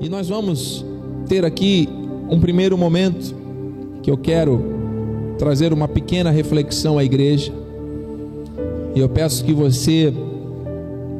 [0.00, 0.84] E nós vamos
[1.28, 1.88] ter aqui
[2.30, 3.34] um primeiro momento
[4.02, 4.62] que eu quero
[5.38, 7.52] trazer uma pequena reflexão à igreja.
[8.94, 10.12] E eu peço que você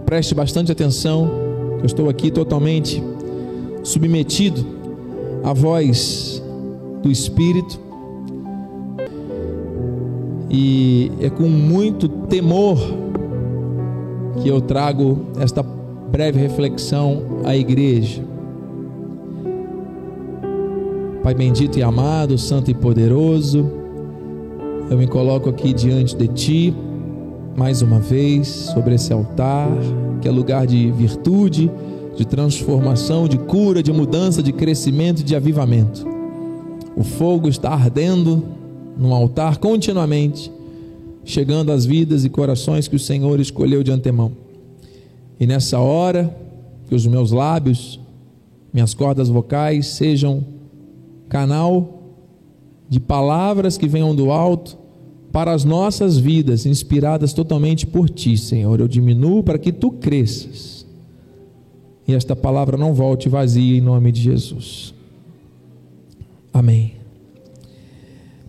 [0.06, 1.29] preste bastante atenção.
[1.80, 3.03] Eu estou aqui totalmente
[3.83, 4.64] submetido
[5.42, 6.42] à voz
[7.03, 7.81] do Espírito.
[10.51, 12.79] E é com muito temor
[14.40, 18.23] que eu trago esta breve reflexão à igreja.
[21.28, 23.70] Pai bendito e amado, santo e poderoso,
[24.91, 26.74] eu me coloco aqui diante de Ti,
[27.54, 29.68] mais uma vez, sobre esse altar,
[30.23, 31.70] que é lugar de virtude,
[32.16, 36.06] de transformação, de cura, de mudança, de crescimento e de avivamento.
[36.96, 38.42] O fogo está ardendo
[38.96, 40.51] no altar continuamente,
[41.26, 44.32] chegando às vidas e corações que o Senhor escolheu de antemão.
[45.38, 46.34] E nessa hora,
[46.88, 48.01] que os meus lábios,
[48.73, 50.56] minhas cordas vocais sejam
[51.29, 52.02] canal
[52.88, 54.79] de palavras que venham do alto
[55.30, 58.80] para as nossas vidas, inspiradas totalmente por Ti, Senhor.
[58.80, 60.87] Eu diminuo para que Tu cresças.
[62.07, 64.94] E esta palavra não volte vazia em nome de Jesus.
[66.52, 66.94] Amém.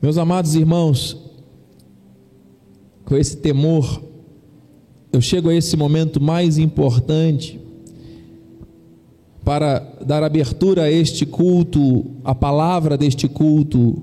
[0.02, 1.18] Meus amados irmãos,
[3.04, 4.02] com esse temor,
[5.12, 7.60] eu chego a esse momento mais importante
[9.44, 14.02] para dar abertura a este culto, a palavra deste culto,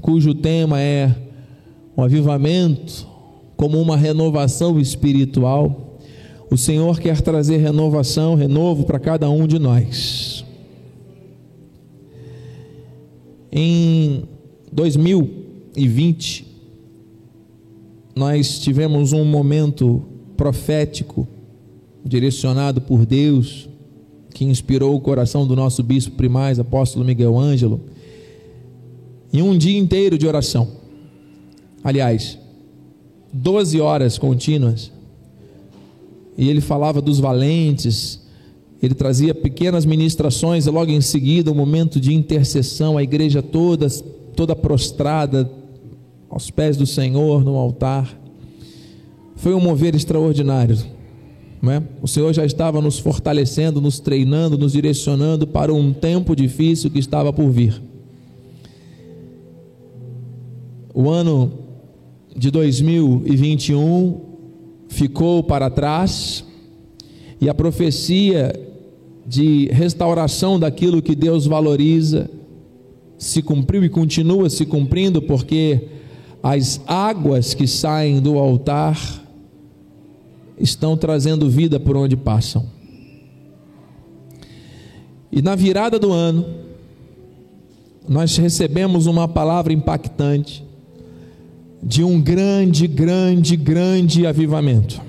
[0.00, 1.14] cujo tema é
[1.96, 3.06] o avivamento
[3.56, 5.98] como uma renovação espiritual.
[6.50, 10.44] O Senhor quer trazer renovação, renovo para cada um de nós.
[13.50, 14.22] Em
[14.72, 16.46] 2020,
[18.14, 20.04] nós tivemos um momento
[20.36, 21.26] profético
[22.04, 23.68] direcionado por Deus
[24.38, 27.80] que inspirou o coração do nosso bispo primaz, apóstolo Miguel Ângelo,
[29.32, 30.68] em um dia inteiro de oração.
[31.82, 32.38] Aliás,
[33.32, 34.92] 12 horas contínuas.
[36.36, 38.20] E ele falava dos valentes,
[38.80, 43.88] ele trazia pequenas ministrações, e logo em seguida um momento de intercessão, a igreja toda,
[44.36, 45.50] toda prostrada
[46.30, 48.16] aos pés do Senhor no altar.
[49.34, 50.78] Foi um mover extraordinário.
[51.66, 51.82] É?
[52.00, 57.00] O Senhor já estava nos fortalecendo, nos treinando, nos direcionando para um tempo difícil que
[57.00, 57.82] estava por vir.
[60.94, 61.52] O ano
[62.36, 64.20] de 2021
[64.88, 66.44] ficou para trás
[67.40, 68.52] e a profecia
[69.26, 72.30] de restauração daquilo que Deus valoriza
[73.18, 75.88] se cumpriu e continua se cumprindo, porque
[76.42, 79.27] as águas que saem do altar
[80.60, 82.66] estão trazendo vida por onde passam.
[85.30, 86.46] E na virada do ano,
[88.08, 90.64] nós recebemos uma palavra impactante
[91.82, 95.00] de um grande, grande, grande avivamento.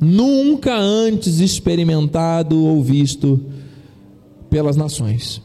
[0.00, 3.40] Nunca antes experimentado ou visto
[4.50, 5.40] pelas nações.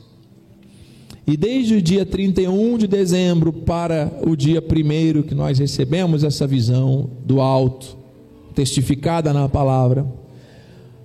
[1.28, 6.48] E desde o dia 31 de dezembro para o dia 1 que nós recebemos essa
[6.48, 7.99] visão do alto,
[8.60, 10.06] testificada na palavra,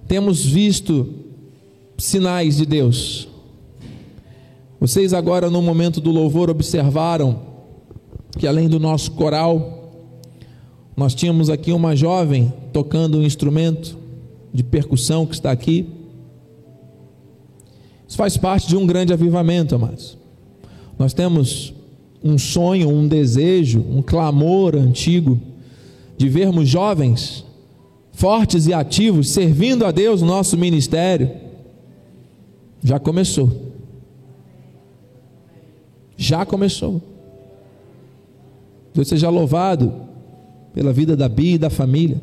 [0.08, 1.08] temos visto
[1.96, 3.28] sinais de Deus.
[4.80, 7.42] Vocês agora no momento do louvor observaram
[8.36, 9.92] que além do nosso coral,
[10.96, 13.96] nós tínhamos aqui uma jovem tocando um instrumento
[14.52, 15.88] de percussão que está aqui.
[18.08, 20.18] Isso faz parte de um grande avivamento, amados.
[20.98, 21.72] Nós temos
[22.20, 25.40] um sonho, um desejo, um clamor antigo
[26.18, 27.43] de vermos jovens
[28.14, 31.30] fortes e ativos servindo a Deus no nosso ministério,
[32.82, 33.50] já começou.
[36.16, 37.02] Já começou.
[38.94, 39.92] Deus seja louvado
[40.72, 42.20] pela vida da Bia e da família.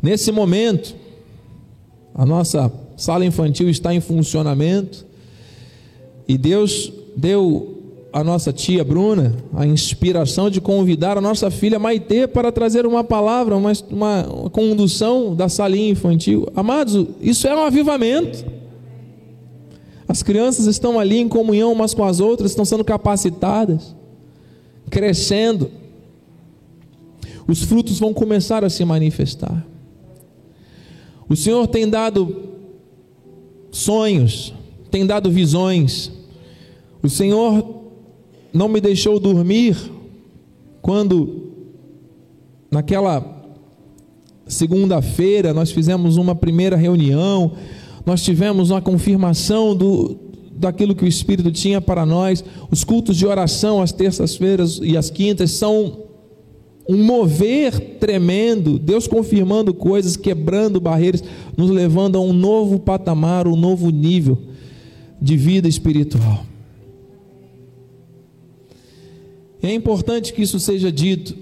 [0.00, 0.94] Nesse momento,
[2.14, 5.04] a nossa sala infantil está em funcionamento
[6.26, 7.77] e Deus deu
[8.18, 13.04] a nossa tia Bruna a inspiração de convidar a nossa filha Maitê para trazer uma
[13.04, 16.48] palavra, uma, uma condução da salinha infantil.
[16.56, 18.44] Amados, isso é um avivamento.
[20.08, 23.94] As crianças estão ali em comunhão umas com as outras, estão sendo capacitadas,
[24.90, 25.70] crescendo.
[27.46, 29.64] Os frutos vão começar a se manifestar.
[31.28, 32.48] O Senhor tem dado
[33.70, 34.52] sonhos,
[34.90, 36.10] tem dado visões.
[37.00, 37.77] O Senhor
[38.58, 39.76] não me deixou dormir
[40.82, 41.52] quando,
[42.68, 43.54] naquela
[44.48, 47.52] segunda-feira, nós fizemos uma primeira reunião,
[48.04, 50.18] nós tivemos uma confirmação do,
[50.56, 52.44] daquilo que o Espírito tinha para nós.
[52.68, 56.08] Os cultos de oração às terças-feiras e às quintas são
[56.88, 61.22] um mover tremendo, Deus confirmando coisas, quebrando barreiras,
[61.56, 64.36] nos levando a um novo patamar, um novo nível
[65.22, 66.44] de vida espiritual.
[69.62, 71.36] É importante que isso seja dito,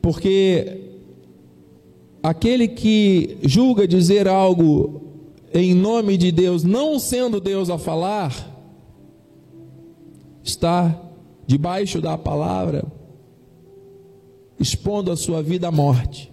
[0.00, 0.80] porque
[2.22, 5.02] aquele que julga dizer algo
[5.52, 8.56] em nome de Deus, não sendo Deus a falar,
[10.42, 10.98] está
[11.46, 12.84] debaixo da palavra
[14.60, 16.32] expondo a sua vida à morte.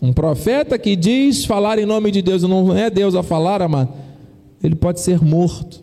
[0.00, 3.92] Um profeta que diz falar em nome de Deus, não é Deus a falar, amado,
[4.62, 5.82] ele pode ser morto.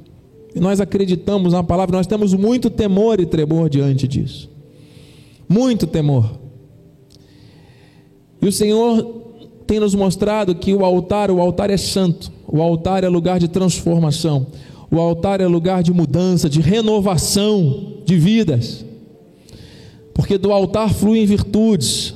[0.55, 4.49] E nós acreditamos na palavra, nós temos muito temor e tremor diante disso.
[5.47, 6.39] Muito temor.
[8.41, 9.21] E o Senhor
[9.67, 13.47] tem nos mostrado que o altar, o altar é santo, o altar é lugar de
[13.47, 14.47] transformação,
[14.89, 18.85] o altar é lugar de mudança, de renovação de vidas
[20.15, 22.15] porque do altar fluem virtudes,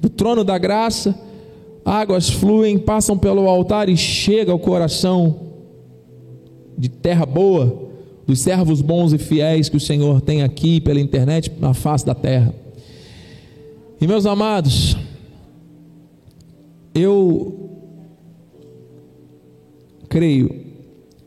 [0.00, 1.14] do trono da graça,
[1.84, 5.45] águas fluem, passam pelo altar e chega ao coração
[6.76, 7.90] de terra boa,
[8.26, 12.14] dos servos bons e fiéis que o Senhor tem aqui pela internet, na face da
[12.14, 12.54] terra.
[14.00, 14.96] E meus amados,
[16.94, 17.70] eu
[20.08, 20.66] creio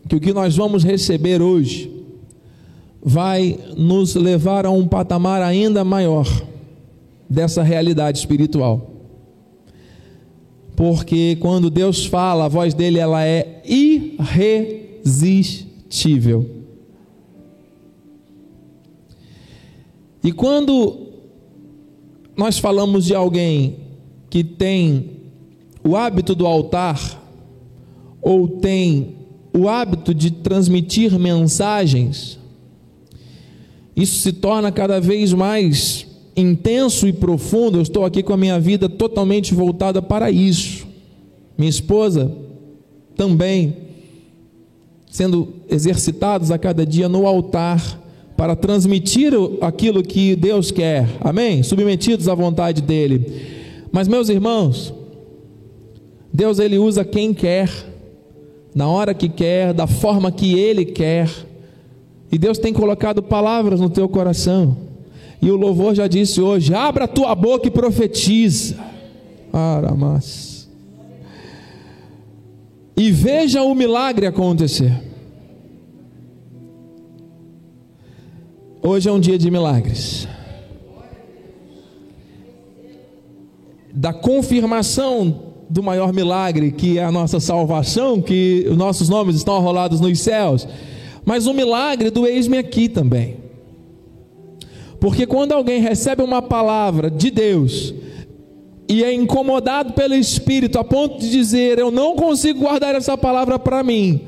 [0.07, 1.91] que o que nós vamos receber hoje
[3.01, 6.27] vai nos levar a um patamar ainda maior
[7.29, 8.89] dessa realidade espiritual.
[10.75, 13.61] Porque quando Deus fala, a voz dele ela é
[15.89, 16.49] irresistível.
[20.23, 21.07] E quando
[22.37, 23.77] nós falamos de alguém
[24.29, 25.11] que tem
[25.83, 27.19] o hábito do altar
[28.21, 29.15] ou tem
[29.53, 32.37] o hábito de transmitir mensagens,
[33.95, 37.77] isso se torna cada vez mais intenso e profundo.
[37.77, 40.87] Eu estou aqui com a minha vida totalmente voltada para isso.
[41.57, 42.31] Minha esposa
[43.15, 43.88] também
[45.09, 47.99] sendo exercitados a cada dia no altar
[48.37, 51.09] para transmitir aquilo que Deus quer.
[51.19, 51.61] Amém?
[51.61, 53.25] Submetidos à vontade dele.
[53.91, 54.93] Mas meus irmãos,
[56.31, 57.69] Deus ele usa quem quer,
[58.73, 61.29] na hora que quer, da forma que ele quer.
[62.31, 64.77] E Deus tem colocado palavras no teu coração.
[65.41, 68.77] E o louvor já disse hoje: abra tua boca e profetiza.
[69.51, 70.48] Aramas.
[72.99, 74.91] E veja o milagre acontecer.
[78.83, 80.27] Hoje é um dia de milagres.
[83.91, 89.55] Da confirmação do maior milagre, que é a nossa salvação, que os nossos nomes estão
[89.55, 90.67] arrolados nos céus
[91.29, 93.37] mas o milagre do eis-me aqui também.
[94.99, 97.93] Porque quando alguém recebe uma palavra de Deus
[98.89, 103.59] e é incomodado pelo Espírito a ponto de dizer: Eu não consigo guardar essa palavra
[103.59, 104.21] para mim,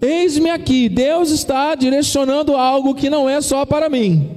[0.00, 4.30] eis-me aqui, Deus está direcionando algo que não é só para mim.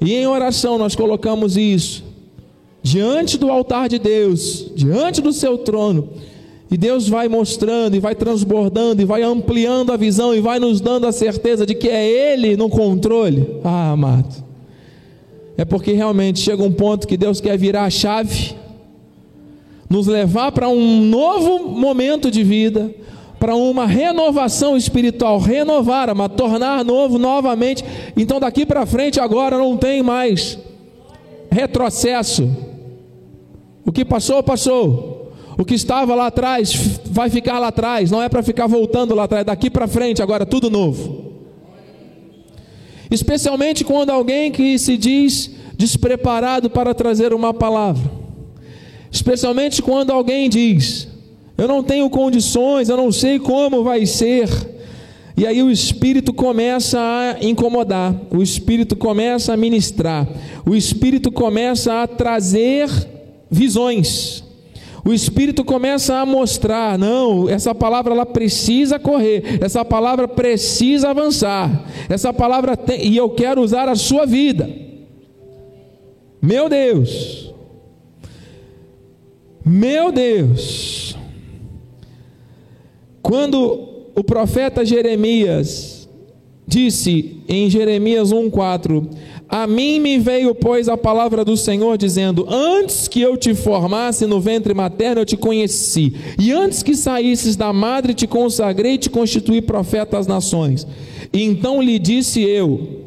[0.00, 2.04] E em oração nós colocamos isso
[2.82, 6.10] diante do altar de Deus, diante do seu trono
[6.74, 10.80] e Deus vai mostrando, e vai transbordando, e vai ampliando a visão, e vai nos
[10.80, 13.60] dando a certeza de que é Ele no controle.
[13.62, 14.44] Ah, amado.
[15.56, 18.56] É porque realmente chega um ponto que Deus quer virar a chave,
[19.88, 22.92] nos levar para um novo momento de vida,
[23.38, 27.84] para uma renovação espiritual, renovar, mas tornar novo novamente.
[28.16, 30.58] Então daqui para frente agora não tem mais
[31.50, 32.50] retrocesso.
[33.86, 35.32] O que passou, passou.
[35.56, 39.24] O que estava lá atrás vai ficar lá atrás, não é para ficar voltando lá
[39.24, 41.33] atrás, daqui para frente, agora tudo novo.
[43.10, 48.10] Especialmente quando alguém que se diz despreparado para trazer uma palavra.
[49.10, 51.08] Especialmente quando alguém diz:
[51.56, 54.48] Eu não tenho condições, eu não sei como vai ser.
[55.36, 60.28] E aí o Espírito começa a incomodar, o Espírito começa a ministrar,
[60.64, 62.88] o Espírito começa a trazer
[63.50, 64.43] visões
[65.04, 71.84] o Espírito começa a mostrar: não, essa palavra ela precisa correr, essa palavra precisa avançar,
[72.08, 74.68] essa palavra tem, e eu quero usar a sua vida.
[76.40, 77.52] Meu Deus,
[79.64, 81.16] meu Deus,
[83.22, 86.08] quando o profeta Jeremias
[86.66, 89.08] disse em Jeremias 1,4:
[89.48, 94.26] A mim me veio, pois, a palavra do Senhor, dizendo: Antes que eu te formasse
[94.26, 98.98] no ventre materno, eu te conheci, e antes que saísses da madre, te consagrei e
[98.98, 100.86] te constituí profeta às nações.
[101.32, 103.04] E então lhe disse eu: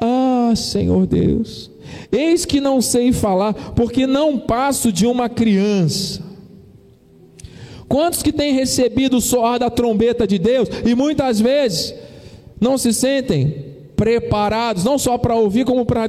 [0.00, 1.70] Ah, Senhor Deus,
[2.12, 6.22] eis que não sei falar, porque não passo de uma criança.
[7.88, 11.92] Quantos que têm recebido o soar da trombeta de Deus e muitas vezes
[12.60, 13.69] não se sentem
[14.00, 16.08] preparados, não só para ouvir, como para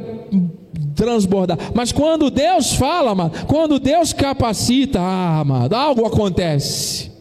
[0.96, 1.58] transbordar.
[1.74, 7.12] Mas quando Deus fala, amado, quando Deus capacita, ah, amado, algo acontece.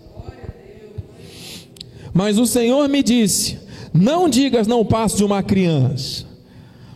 [2.15, 3.59] Mas o Senhor me disse:
[3.93, 6.25] Não digas, não passo de uma criança,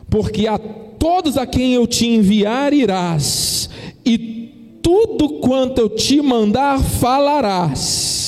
[0.09, 3.69] porque a todos a quem eu te enviar irás,
[4.07, 8.24] e tudo quanto eu te mandar falarás.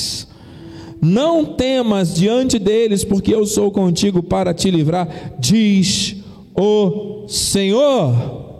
[1.01, 6.17] Não temas diante deles, porque eu sou contigo para te livrar, diz
[6.55, 8.55] o Senhor.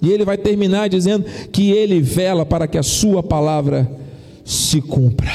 [0.00, 3.90] E ele vai terminar dizendo que ele vela para que a sua palavra
[4.44, 5.32] se cumpra.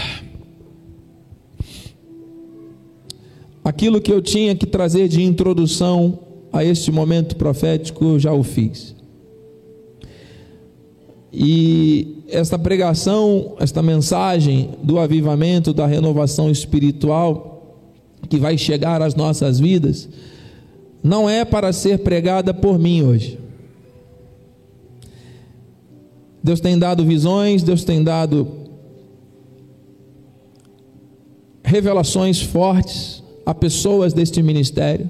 [3.63, 6.19] Aquilo que eu tinha que trazer de introdução
[6.51, 8.95] a este momento profético, eu já o fiz.
[11.31, 17.77] E esta pregação, esta mensagem do avivamento, da renovação espiritual
[18.27, 20.09] que vai chegar às nossas vidas,
[21.03, 23.39] não é para ser pregada por mim hoje.
[26.43, 28.47] Deus tem dado visões, Deus tem dado
[31.63, 35.09] revelações fortes a pessoas deste ministério,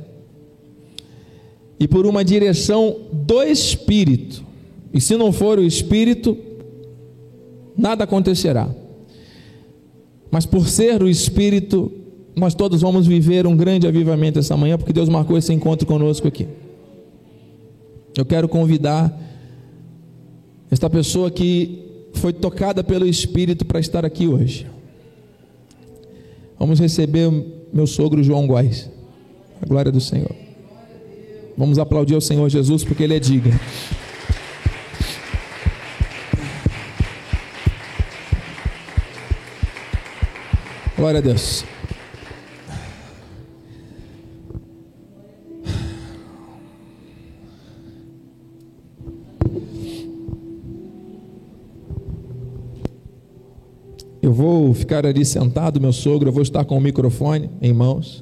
[1.79, 4.43] e por uma direção do Espírito,
[4.93, 6.37] e se não for o Espírito,
[7.77, 8.69] nada acontecerá.
[10.31, 11.91] Mas por ser o Espírito,
[12.35, 16.27] nós todos vamos viver um grande avivamento essa manhã, porque Deus marcou esse encontro conosco
[16.27, 16.47] aqui.
[18.17, 19.17] Eu quero convidar
[20.71, 21.79] esta pessoa que
[22.13, 24.67] foi tocada pelo Espírito para estar aqui hoje.
[26.57, 27.31] Vamos receber
[27.71, 28.89] meu sogro João Góes.
[29.61, 30.35] A glória do Senhor.
[31.57, 33.57] Vamos aplaudir ao Senhor Jesus porque Ele é digno.
[40.99, 41.63] Glória a Deus.
[54.21, 58.21] Eu vou ficar ali sentado, meu sogro, eu vou estar com o microfone em mãos.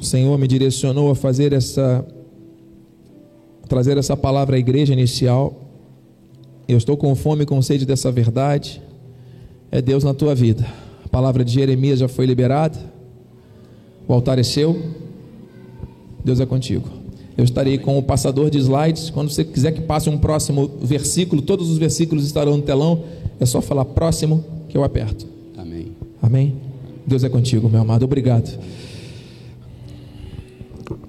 [0.00, 2.06] O Senhor me direcionou a fazer essa
[3.68, 5.60] trazer essa palavra à igreja inicial.
[6.68, 8.80] Eu estou com fome e com sede dessa verdade
[9.70, 10.66] é Deus na tua vida.
[11.04, 12.78] A palavra de Jeremias já foi liberada.
[14.06, 14.80] O altar é seu.
[16.24, 16.88] Deus é contigo.
[17.36, 19.10] Eu estarei com o passador de slides.
[19.10, 23.04] Quando você quiser que passe um próximo versículo, todos os versículos estarão no telão.
[23.38, 25.26] É só falar próximo que eu aperto.
[25.56, 25.92] Amém.
[26.20, 26.56] Amém.
[27.06, 28.04] Deus é contigo, meu amado.
[28.04, 28.58] Obrigado.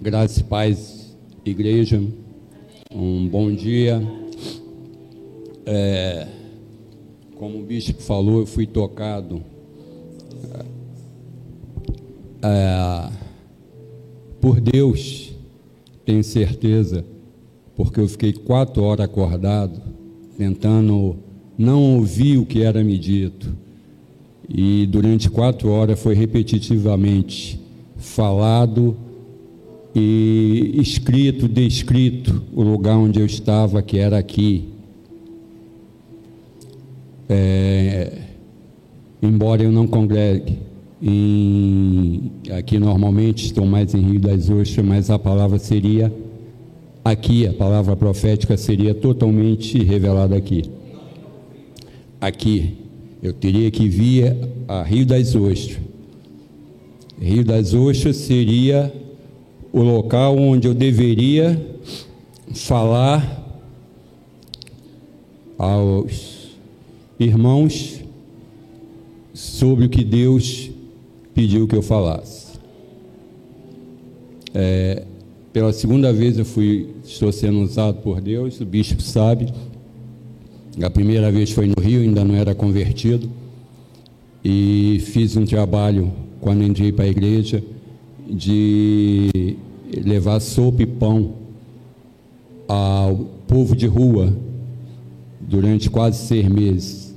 [0.01, 2.01] Graças paz, igreja.
[2.93, 4.01] Um bom dia.
[5.65, 6.38] É
[7.39, 9.41] como o bispo falou, eu fui tocado
[12.41, 13.09] é,
[14.41, 15.31] por Deus,
[16.05, 17.05] tenho certeza,
[17.77, 19.81] porque eu fiquei quatro horas acordado,
[20.37, 21.15] tentando
[21.57, 23.55] não ouvir o que era me dito.
[24.49, 27.57] E durante quatro horas foi repetitivamente
[27.95, 28.97] falado
[29.95, 34.67] e escrito, descrito o lugar onde eu estava, que era aqui,
[37.29, 38.11] é,
[39.21, 40.57] embora eu não congregue
[41.01, 46.11] em, aqui normalmente, estou mais em Rio das Ostras, mas a palavra seria
[47.05, 50.69] aqui, a palavra profética seria totalmente revelada aqui.
[52.19, 52.77] Aqui,
[53.21, 54.35] eu teria que vir
[54.67, 55.79] a Rio das Ostras.
[57.21, 58.91] Rio das Ostras seria
[59.71, 61.59] o local onde eu deveria
[62.53, 63.37] falar
[65.57, 66.38] aos
[67.19, 67.99] irmãos,
[69.33, 70.69] sobre o que Deus
[71.33, 72.47] pediu que eu falasse.
[74.53, 75.05] É,
[75.51, 79.51] pela segunda vez eu fui, estou sendo usado por Deus, o bispo sabe.
[80.81, 83.29] A primeira vez foi no Rio, ainda não era convertido.
[84.43, 87.61] E fiz um trabalho, quando entrei para a igreja,
[88.27, 89.57] de
[90.05, 91.33] levar sopa e pão
[92.67, 93.15] ao
[93.47, 94.31] povo de rua
[95.41, 97.08] durante quase seis meses.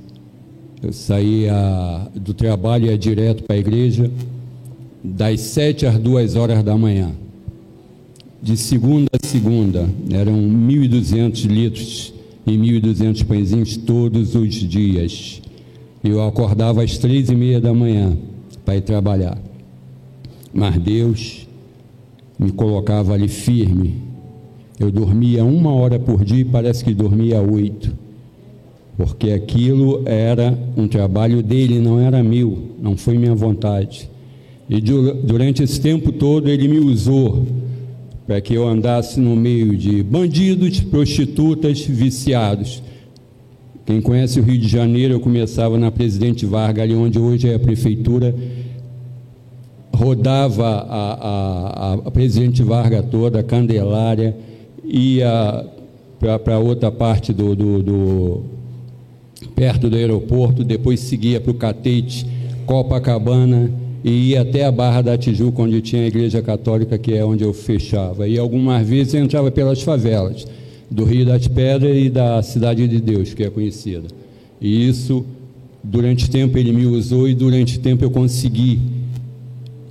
[0.83, 4.11] Eu saía do trabalho, ia direto para a igreja
[5.01, 7.11] das sete às duas horas da manhã.
[8.41, 12.13] De segunda a segunda, eram 1.200 litros
[12.45, 15.41] e 1.200 pãezinhos todos os dias.
[16.03, 18.17] Eu acordava às três e meia da manhã
[18.65, 19.41] para ir trabalhar.
[20.53, 21.47] Mas Deus
[22.37, 24.01] me colocava ali firme.
[24.77, 28.02] Eu dormia uma hora por dia e parece que dormia oito.
[28.97, 34.09] Porque aquilo era um trabalho dele, não era meu, não foi minha vontade.
[34.69, 37.45] E durante esse tempo todo ele me usou
[38.25, 42.81] para que eu andasse no meio de bandidos, prostitutas, viciados.
[43.85, 47.55] Quem conhece o Rio de Janeiro, eu começava na Presidente Vargas, ali onde hoje é
[47.55, 48.33] a prefeitura,
[49.93, 54.35] rodava a, a, a Presidente Vargas toda, a Candelária,
[54.85, 55.65] ia
[56.17, 58.43] para outra parte do, do, do,
[59.49, 62.25] perto do aeroporto, depois seguia para o Catete,
[62.65, 63.71] Copacabana,
[64.03, 67.43] e ia até a Barra da Tijuca, onde tinha a igreja católica, que é onde
[67.43, 68.27] eu fechava.
[68.27, 70.45] E algumas vezes eu entrava pelas favelas
[70.91, 74.07] do Rio das Pedras e da Cidade de Deus, que é conhecida.
[74.59, 75.25] E isso,
[75.83, 78.79] durante tempo ele me usou e durante tempo eu consegui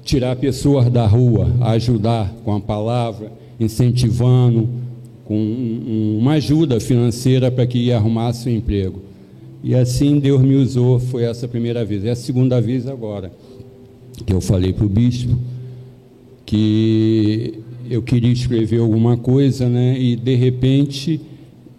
[0.04, 4.68] tirar pessoas da rua, ajudar com a palavra, incentivando,
[5.25, 9.00] com uma ajuda financeira para que arrumasse um emprego.
[9.62, 12.04] E assim Deus me usou, foi essa primeira vez.
[12.04, 13.33] É a segunda vez agora
[14.26, 15.37] que eu falei para o bispo
[16.45, 17.54] que
[17.88, 19.99] eu queria escrever alguma coisa, né?
[19.99, 21.21] E de repente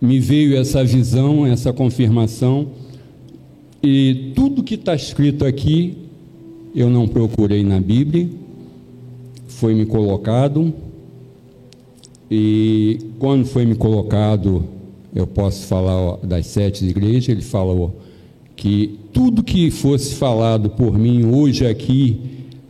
[0.01, 2.67] me veio essa visão, essa confirmação,
[3.81, 5.97] e tudo que está escrito aqui
[6.75, 8.27] eu não procurei na Bíblia,
[9.47, 10.73] foi me colocado,
[12.29, 14.63] e quando foi me colocado,
[15.13, 18.01] eu posso falar das sete igrejas, ele falou
[18.55, 22.19] que tudo que fosse falado por mim hoje aqui,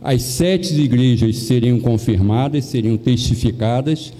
[0.02, 4.12] as sete igrejas seriam confirmadas, seriam testificadas,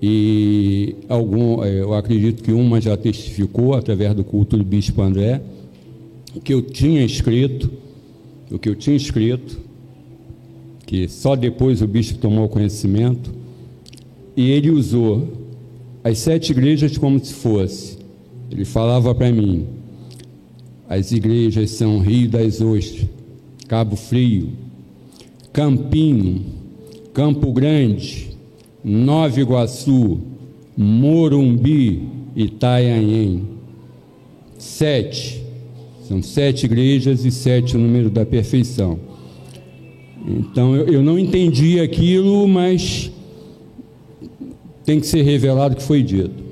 [0.00, 5.40] e algum, eh, eu acredito que uma já testificou através do culto do Bispo André,
[6.34, 7.70] o que eu tinha escrito,
[8.50, 9.58] o que eu tinha escrito,
[10.86, 13.30] que só depois o bispo tomou conhecimento,
[14.36, 15.47] e ele usou
[16.02, 17.98] as sete igrejas como se fosse.
[18.50, 19.66] Ele falava para mim:
[20.88, 23.06] as igrejas são Rio das Ostras,
[23.66, 24.50] Cabo Frio,
[25.52, 26.44] Campinho,
[27.12, 28.28] Campo Grande,
[28.82, 30.20] Nova Iguaçu,
[30.76, 32.02] Morumbi
[32.34, 33.46] e Itanhaém.
[34.58, 35.42] Sete.
[36.04, 38.98] São sete igrejas e sete o número da perfeição.
[40.26, 43.10] Então eu, eu não entendi aquilo, mas
[44.88, 46.42] tem que ser revelado o que foi dito.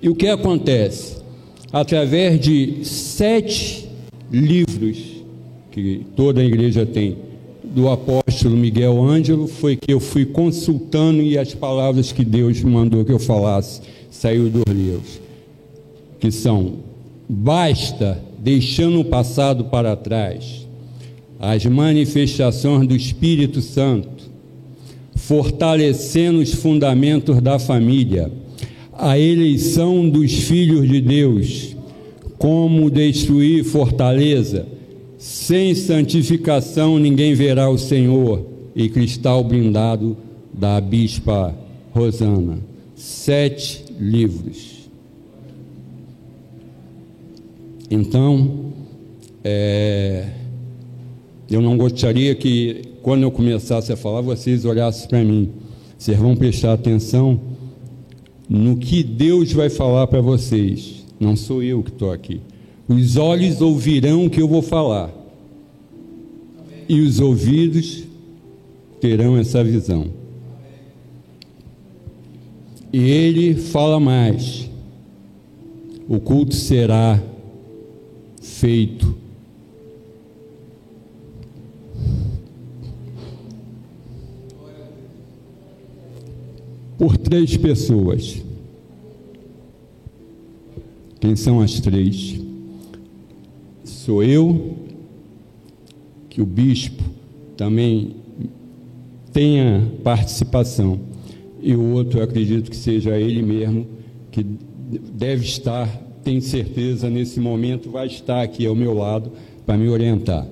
[0.00, 1.16] E o que acontece?
[1.72, 3.88] Através de sete
[4.30, 4.98] livros
[5.72, 7.16] que toda a igreja tem,
[7.64, 13.04] do apóstolo Miguel Ângelo, foi que eu fui consultando e as palavras que Deus mandou
[13.04, 13.80] que eu falasse
[14.12, 15.20] saiu dos livros,
[16.20, 16.74] que são
[17.28, 20.68] basta deixando o passado para trás,
[21.40, 24.23] as manifestações do Espírito Santo,
[25.26, 28.30] fortalecendo os fundamentos da família,
[28.92, 31.74] a eleição dos filhos de Deus,
[32.38, 34.66] como destruir fortaleza,
[35.16, 40.16] sem santificação ninguém verá o Senhor, e cristal blindado
[40.52, 41.54] da bispa
[41.92, 42.58] Rosana.
[42.94, 44.90] Sete livros.
[47.90, 48.72] Então,
[49.42, 50.26] é,
[51.50, 55.50] eu não gostaria que, quando eu começasse a falar, vocês olhassem para mim.
[55.98, 57.40] Vocês vão prestar atenção
[58.48, 61.04] no que Deus vai falar para vocês.
[61.18, 62.40] Não sou eu que estou aqui.
[62.88, 65.10] Os olhos ouvirão o que eu vou falar,
[66.86, 68.04] e os ouvidos
[69.00, 70.10] terão essa visão.
[72.92, 74.68] E ele fala mais:
[76.06, 77.22] o culto será
[78.42, 79.23] feito.
[86.98, 88.42] Por três pessoas.
[91.20, 92.40] Quem são as três?
[93.84, 94.76] Sou eu,
[96.28, 97.02] que o bispo
[97.56, 98.16] também
[99.32, 101.00] tenha participação,
[101.60, 103.86] e o outro acredito que seja ele mesmo,
[104.30, 104.44] que
[105.12, 109.30] deve estar tenho certeza, nesse momento vai estar aqui ao meu lado
[109.66, 110.46] para me orientar.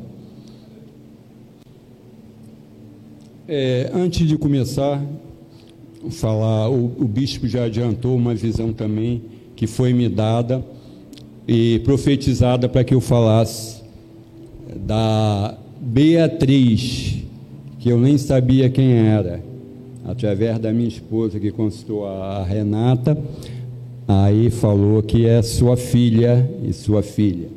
[3.49, 5.03] É, antes de começar
[6.11, 9.23] falar, o, o bispo já adiantou uma visão também
[9.55, 10.65] que foi me dada
[11.47, 13.83] e profetizada para que eu falasse
[14.77, 17.19] da Beatriz,
[17.79, 19.43] que eu nem sabia quem era,
[20.05, 23.17] através da minha esposa que consultou a Renata,
[24.07, 27.49] aí falou que é sua filha e sua filha.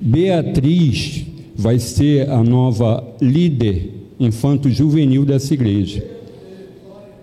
[0.00, 6.04] Beatriz vai ser a nova líder infanto-juvenil dessa igreja,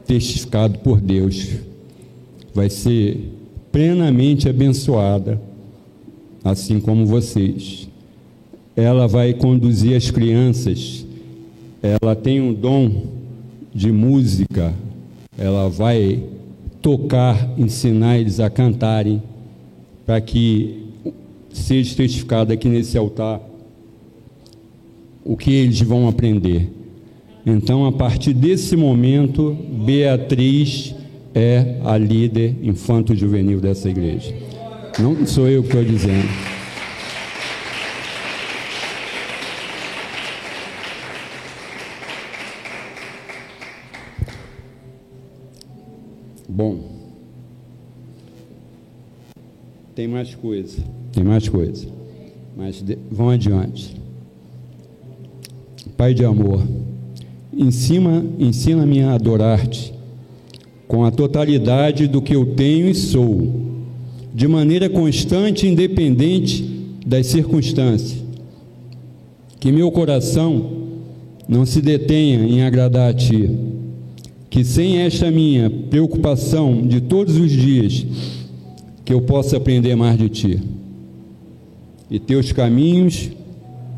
[0.06, 1.50] testificado por Deus.
[2.54, 3.32] Vai ser
[3.72, 5.42] plenamente abençoada,
[6.44, 7.90] assim como vocês.
[8.76, 11.06] Ela vai conduzir as crianças,
[11.82, 13.04] ela tem um dom
[13.74, 14.74] de música,
[15.38, 16.24] ela vai
[16.82, 19.22] tocar, ensinar eles a cantarem,
[20.06, 20.86] para que
[21.52, 23.42] seja testificado aqui nesse altar
[25.24, 26.70] o que eles vão aprender.
[27.46, 29.56] Então, a partir desse momento,
[29.86, 30.96] Beatriz
[31.34, 34.34] é a líder infanto-juvenil dessa igreja.
[34.98, 36.28] Não sou eu que estou dizendo.
[46.48, 46.80] Bom,
[49.94, 50.82] tem mais coisa.
[51.12, 51.86] Tem mais coisa.
[52.56, 53.94] Mas de, vão adiante.
[55.98, 56.66] Pai de amor,
[57.58, 59.94] ensina-me a adorar-te
[60.88, 63.48] com a totalidade do que eu tenho e sou,
[64.34, 66.64] de maneira constante e independente
[67.06, 68.24] das circunstâncias.
[69.60, 70.70] Que meu coração
[71.48, 73.50] não se detenha em agradar a ti,
[74.50, 78.06] que sem esta minha preocupação de todos os dias,
[79.04, 80.60] que eu possa aprender mais de ti
[82.10, 83.32] e teus caminhos,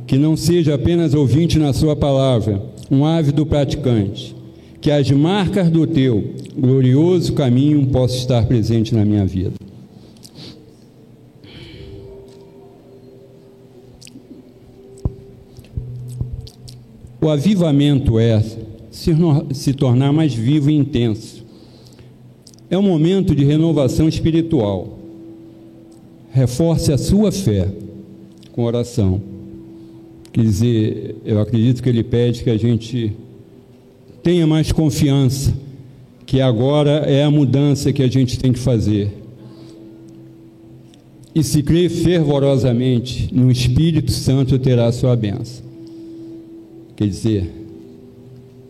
[0.06, 4.36] que não seja apenas ouvinte na Sua palavra, um ávido praticante,
[4.80, 9.54] que as marcas do teu glorioso caminho possam estar presentes na minha vida.
[17.19, 18.41] O avivamento é
[18.89, 19.12] se,
[19.54, 21.45] se tornar mais vivo e intenso.
[22.69, 24.97] É um momento de renovação espiritual.
[26.32, 27.67] Reforce a sua fé
[28.54, 29.37] com oração.
[30.38, 33.12] Quer dizer, eu acredito que ele pede que a gente
[34.21, 35.52] tenha mais confiança,
[36.28, 39.12] que agora é a mudança que a gente tem que fazer.
[41.34, 45.65] E se crer fervorosamente no Espírito Santo, terá sua bênção.
[46.95, 47.52] Quer dizer,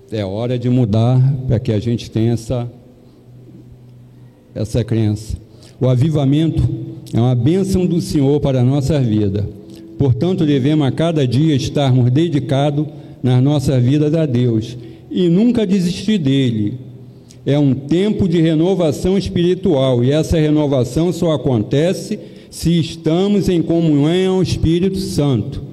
[0.09, 2.71] é hora de mudar para que a gente tenha essa,
[4.55, 5.35] essa crença.
[5.81, 6.63] O avivamento
[7.13, 9.57] é uma bênção do Senhor para a nossa vida.
[9.97, 12.85] Portanto, devemos a cada dia estarmos dedicados
[13.23, 14.77] nas nossas vidas a Deus
[15.09, 16.75] e nunca desistir dele.
[17.45, 24.35] É um tempo de renovação espiritual e essa renovação só acontece se estamos em comunhão
[24.35, 25.63] ao Espírito Santo.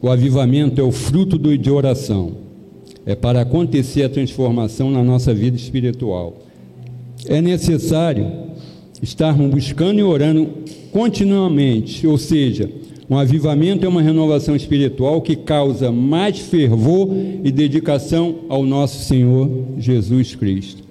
[0.00, 2.32] O avivamento é o fruto de oração.
[3.06, 6.42] É para acontecer a transformação na nossa vida espiritual.
[7.26, 8.51] É necessário
[9.02, 10.48] estarmos buscando e orando
[10.92, 12.70] continuamente, ou seja,
[13.10, 17.10] um avivamento é uma renovação espiritual que causa mais fervor
[17.42, 20.82] e dedicação ao nosso Senhor Jesus Cristo.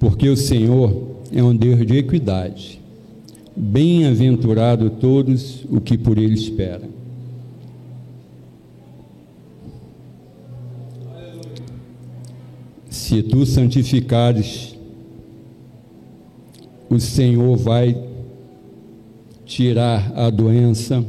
[0.00, 2.80] Porque o Senhor é um Deus de equidade.
[3.54, 6.95] Bem-aventurado todos o que por ele esperam.
[13.06, 14.76] Se tu santificares,
[16.90, 17.96] o Senhor vai
[19.44, 21.04] tirar a doença,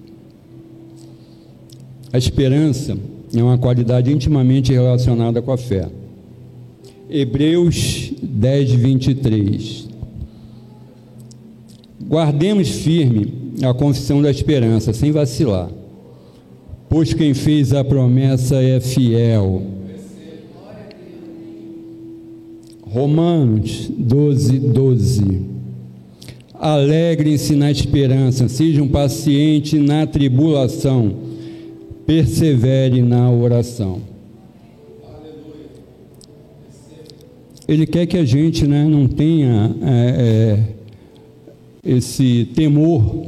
[2.12, 2.96] A esperança
[3.35, 5.88] é uma qualidade intimamente relacionada com a fé.
[7.09, 9.88] Hebreus 10, 23.
[12.07, 15.70] Guardemos firme a confissão da esperança, sem vacilar,
[16.88, 19.62] pois quem fez a promessa é fiel.
[22.94, 25.40] Romanos 12, 12.
[26.54, 31.12] Alegrem-se na esperança, sejam pacientes na tribulação,
[32.07, 34.00] persevere na oração.
[37.66, 40.62] Ele quer que a gente né, não tenha é,
[41.85, 43.26] é, esse temor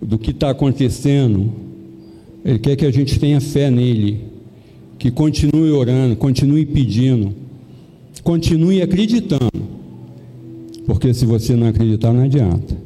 [0.00, 1.52] do que está acontecendo.
[2.42, 4.20] Ele quer que a gente tenha fé nele,
[4.98, 7.47] que continue orando, continue pedindo,
[8.22, 9.50] continue acreditando.
[10.86, 12.76] Porque se você não acreditar, não adianta.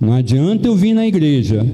[0.00, 1.66] Não adianta eu vir na igreja,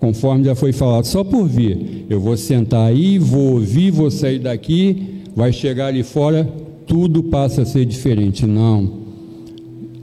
[0.00, 2.04] conforme já foi falado, só por vir.
[2.10, 6.44] Eu vou sentar aí, vou ouvir, vou sair daqui, vai chegar ali fora,
[6.86, 8.44] tudo passa a ser diferente.
[8.46, 9.04] Não.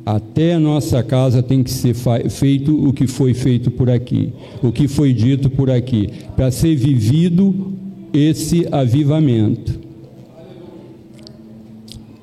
[0.06, 1.94] Até a nossa casa tem que ser
[2.30, 4.32] feito o que foi feito por aqui,
[4.64, 7.74] o que foi dito por aqui, para ser vivido
[8.14, 9.81] esse avivamento.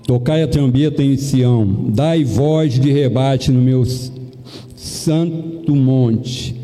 [0.08, 3.84] Tocai a trombeta em Sião, dai voz de rebate no meu
[4.74, 6.56] santo monte.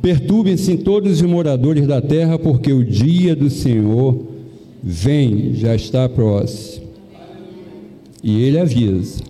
[0.00, 4.18] Perturbem-se todos os moradores da terra, porque o dia do Senhor
[4.82, 6.86] vem, já está próximo.
[8.24, 9.22] E ele avisa: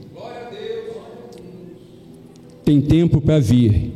[2.64, 3.94] tem tempo para vir.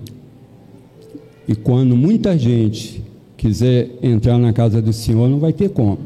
[1.46, 3.04] E quando muita gente
[3.36, 5.98] quiser entrar na casa do Senhor, não vai ter como.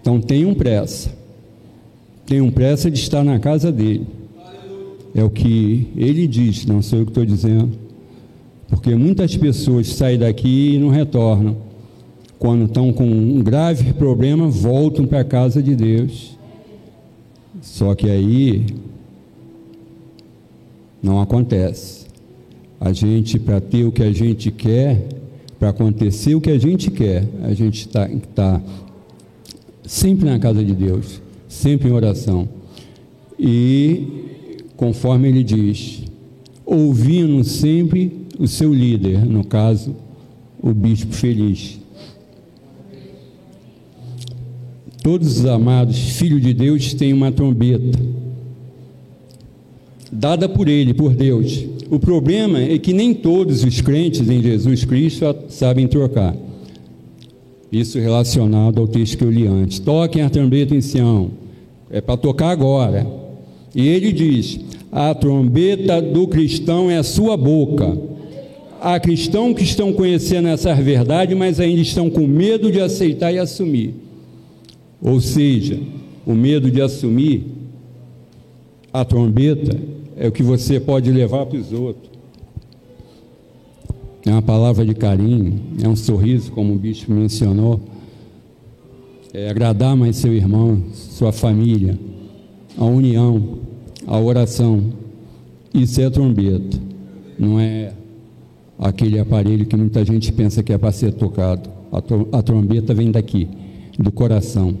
[0.00, 1.18] Então tenham pressa.
[2.30, 4.06] Tenham pressa de estar na casa dele.
[5.12, 7.70] É o que ele diz, não sei o que estou dizendo.
[8.68, 11.56] Porque muitas pessoas saem daqui e não retornam.
[12.38, 16.38] Quando estão com um grave problema, voltam para a casa de Deus.
[17.60, 18.64] Só que aí
[21.02, 22.06] não acontece.
[22.80, 25.04] A gente, para ter o que a gente quer,
[25.58, 28.62] para acontecer o que a gente quer, a gente está tá
[29.84, 32.48] sempre na casa de Deus, sempre em oração.
[33.38, 34.06] E,
[34.76, 36.04] conforme ele diz,
[36.64, 39.94] ouvindo sempre o seu líder, no caso,
[40.62, 41.78] o bispo feliz.
[45.02, 47.98] Todos os amados filhos de Deus têm uma trombeta
[50.10, 51.64] dada por Ele, por Deus.
[51.90, 56.36] O problema é que nem todos os crentes em Jesus Cristo sabem trocar.
[57.70, 59.78] Isso relacionado ao texto que eu li antes.
[59.78, 61.30] Toquem a trombeta em Sião.
[61.90, 63.06] É para tocar agora.
[63.74, 64.60] E ele diz:
[64.92, 67.96] a trombeta do cristão é a sua boca.
[68.80, 73.38] Há cristãos que estão conhecendo essa verdade, mas ainda estão com medo de aceitar e
[73.38, 73.94] assumir.
[75.02, 75.78] Ou seja,
[76.26, 77.44] o medo de assumir
[78.92, 79.76] a trombeta
[80.16, 82.10] é o que você pode levar para os outros.
[84.24, 87.80] É uma palavra de carinho, é um sorriso, como o bispo mencionou.
[89.32, 91.96] É agradar mais seu irmão, sua família,
[92.76, 93.60] a união,
[94.04, 94.82] a oração.
[95.72, 96.76] Isso é trombeta,
[97.38, 97.92] não é
[98.76, 101.70] aquele aparelho que muita gente pensa que é para ser tocado.
[102.32, 103.48] A trombeta vem daqui,
[103.96, 104.74] do coração.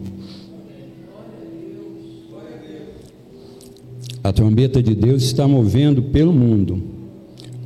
[4.24, 6.82] A trombeta de Deus está movendo pelo mundo.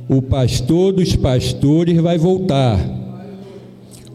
[0.07, 2.79] O pastor dos pastores vai voltar.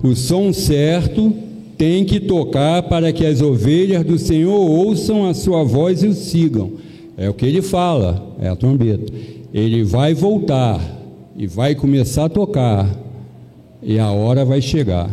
[0.04, 1.49] O som certo
[1.80, 6.12] tem que tocar para que as ovelhas do Senhor ouçam a sua voz e o
[6.12, 6.72] sigam.
[7.16, 9.10] É o que ele fala, é a trombeta.
[9.50, 10.78] Ele vai voltar
[11.34, 12.86] e vai começar a tocar,
[13.82, 15.10] e a hora vai chegar.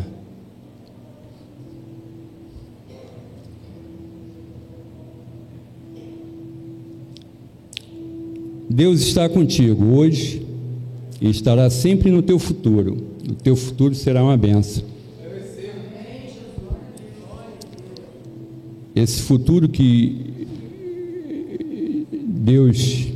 [8.70, 10.46] Deus está contigo hoje
[11.22, 12.98] e estará sempre no teu futuro.
[13.26, 14.97] O teu futuro será uma benção.
[18.98, 20.48] Esse futuro que
[22.12, 23.08] Deus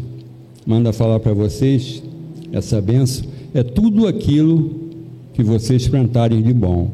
[0.66, 2.04] manda falar para vocês,
[2.52, 4.92] essa benção, é tudo aquilo
[5.34, 6.92] que vocês plantarem de bom.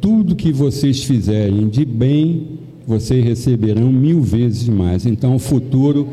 [0.00, 5.04] Tudo que vocês fizerem de bem, vocês receberão mil vezes mais.
[5.04, 6.08] Então, o futuro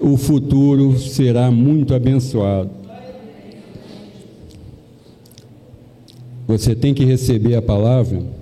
[0.00, 2.70] o futuro será muito abençoado.
[6.46, 8.37] Você tem que receber a palavra.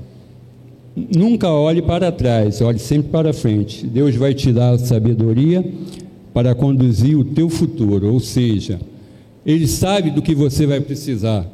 [0.96, 3.86] Nunca olhe para trás, olhe sempre para frente.
[3.86, 5.62] Deus vai te dar sabedoria
[6.32, 8.80] para conduzir o teu futuro, ou seja,
[9.44, 11.46] ele sabe do que você vai precisar.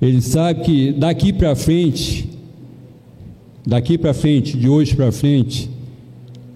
[0.00, 2.28] Ele sabe que daqui para frente,
[3.66, 5.70] daqui para frente, de hoje para frente,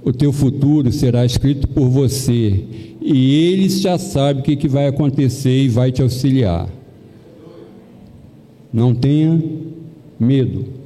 [0.05, 2.65] o teu futuro será escrito por você
[3.01, 6.69] e ele já sabe o que, que vai acontecer e vai te auxiliar.
[8.73, 9.43] Não tenha
[10.19, 10.80] medo.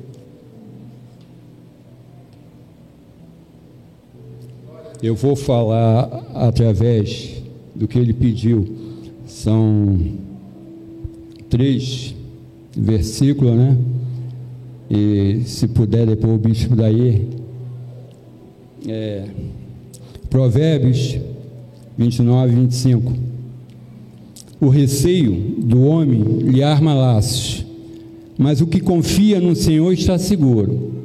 [5.05, 7.43] Eu vou falar através
[7.75, 8.67] do que ele pediu.
[9.27, 9.99] São
[11.51, 12.14] três
[12.75, 13.77] versículos, né?
[14.88, 17.29] E se puder depois o bispo daí
[18.88, 19.27] é,
[20.31, 21.19] Provérbios
[21.99, 23.12] 29, 25.
[24.59, 27.67] O receio do homem lhe arma laços,
[28.38, 31.04] mas o que confia no Senhor está seguro.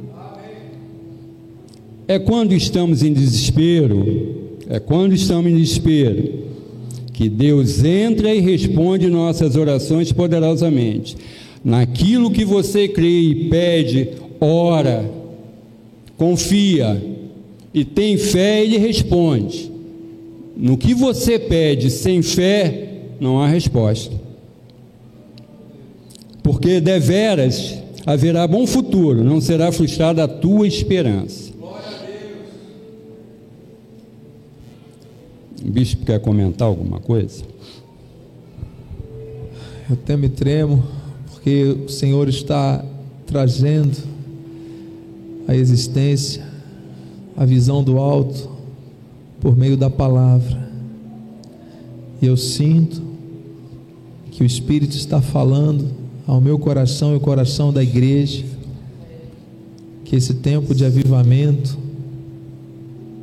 [2.10, 6.40] É quando estamos em desespero, é quando estamos em desespero,
[7.12, 11.16] que Deus entra e responde nossas orações poderosamente.
[11.64, 14.08] Naquilo que você crê e pede,
[14.40, 15.08] ora,
[16.18, 17.00] confia
[17.72, 19.70] e tem fé, Ele responde.
[20.56, 22.88] No que você pede sem fé,
[23.20, 24.20] não há resposta.
[26.42, 31.49] Porque deveras haverá bom futuro, não será frustrada a tua esperança.
[35.70, 37.44] O bispo quer comentar alguma coisa?
[39.88, 40.82] Eu até me tremo,
[41.30, 42.84] porque o Senhor está
[43.24, 43.96] trazendo
[45.46, 46.44] a existência,
[47.36, 48.50] a visão do alto,
[49.40, 50.68] por meio da palavra.
[52.20, 53.00] E eu sinto
[54.32, 55.88] que o Espírito está falando
[56.26, 58.44] ao meu coração e ao coração da igreja,
[60.04, 61.78] que esse tempo de avivamento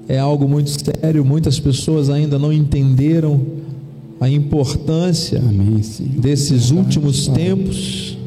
[0.07, 3.41] é algo muito sério, muitas pessoas ainda não entenderam
[4.19, 5.81] a importância Amém,
[6.19, 8.17] desses últimos tempos.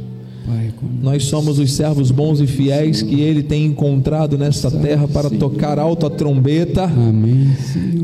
[1.02, 5.78] Nós somos os servos bons e fiéis que Ele tem encontrado nesta terra para tocar
[5.78, 6.84] alto a trombeta.
[6.84, 7.48] Amém,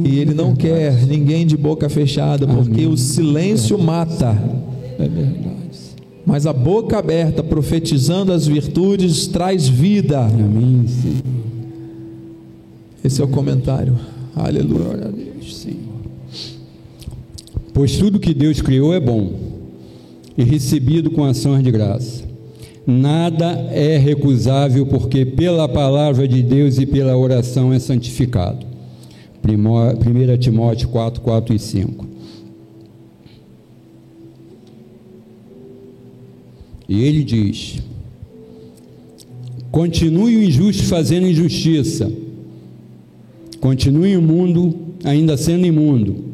[0.04, 4.36] e Ele não quer ninguém de boca fechada, porque o silêncio mata.
[4.98, 5.56] É verdade.
[6.24, 10.20] Mas a boca aberta, profetizando as virtudes, traz vida.
[10.20, 11.35] Amém, Senhor.
[13.06, 13.96] Esse é o comentário.
[14.34, 15.14] Aleluia.
[17.72, 19.32] Pois tudo que Deus criou é bom
[20.36, 22.24] e recebido com ações de graça.
[22.84, 28.66] Nada é recusável, porque pela palavra de Deus e pela oração é santificado.
[29.44, 32.06] 1 Timóteo 4, 4 e 5.
[36.88, 37.80] E ele diz:
[39.70, 42.25] Continue o injusto fazendo injustiça
[43.60, 46.24] continue o mundo ainda sendo imundo.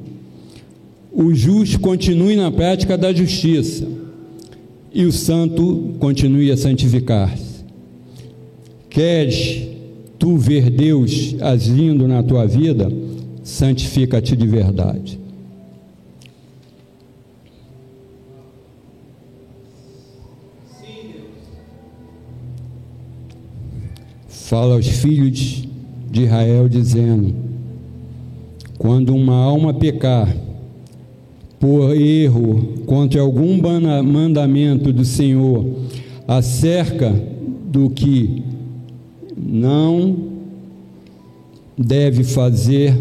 [1.12, 3.86] O justo continue na prática da justiça
[4.92, 7.64] e o santo continue a santificar-se.
[8.88, 9.68] Queres
[10.18, 12.90] tu ver Deus agindo na tua vida?
[13.42, 15.18] Santifica-te de verdade.
[24.28, 25.66] Fala aos filhos
[26.12, 27.34] de Israel, dizendo:
[28.78, 30.32] Quando uma alma pecar
[31.58, 33.56] por erro contra algum
[34.02, 35.64] mandamento do Senhor
[36.28, 37.10] acerca
[37.66, 38.42] do que
[39.36, 40.16] não
[41.78, 42.94] deve fazer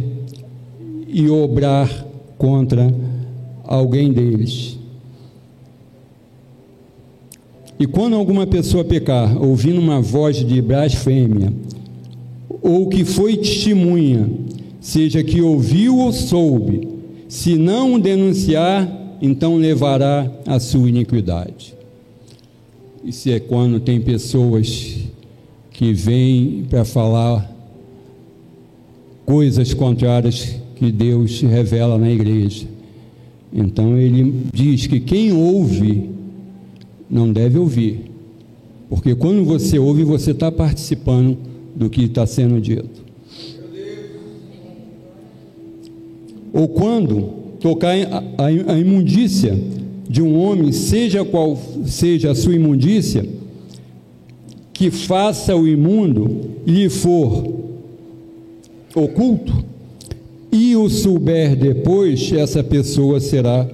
[1.07, 1.89] e obrar
[2.37, 2.93] contra
[3.65, 4.77] alguém deles.
[7.79, 11.51] E quando alguma pessoa pecar, ouvindo uma voz de blasfêmia,
[12.61, 14.29] ou que foi testemunha,
[14.79, 16.87] seja que ouviu ou soube,
[17.27, 21.73] se não denunciar, então levará a sua iniquidade.
[23.03, 24.97] Isso é quando tem pessoas
[25.71, 27.49] que vêm para falar
[29.25, 32.67] coisas contrárias que Deus revela na igreja.
[33.51, 36.09] Então ele diz que quem ouve
[37.09, 38.11] não deve ouvir,
[38.89, 41.37] porque quando você ouve, você está participando
[41.75, 43.01] do que está sendo dito.
[46.53, 47.95] Ou quando tocar
[48.37, 49.57] a, imundícia
[50.07, 53.25] de um homem, seja qual seja a sua imundícia,
[54.73, 57.61] que faça o imundo lhe for
[58.95, 59.63] oculto
[60.51, 63.67] e o souber depois, essa pessoa será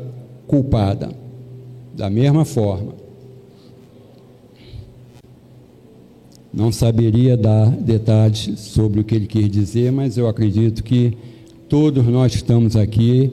[0.45, 1.09] culpada.
[1.95, 2.93] Da mesma forma,
[6.57, 11.15] Não saberia dar detalhes sobre o que ele quis dizer, mas eu acredito que
[11.69, 13.31] todos nós que estamos aqui,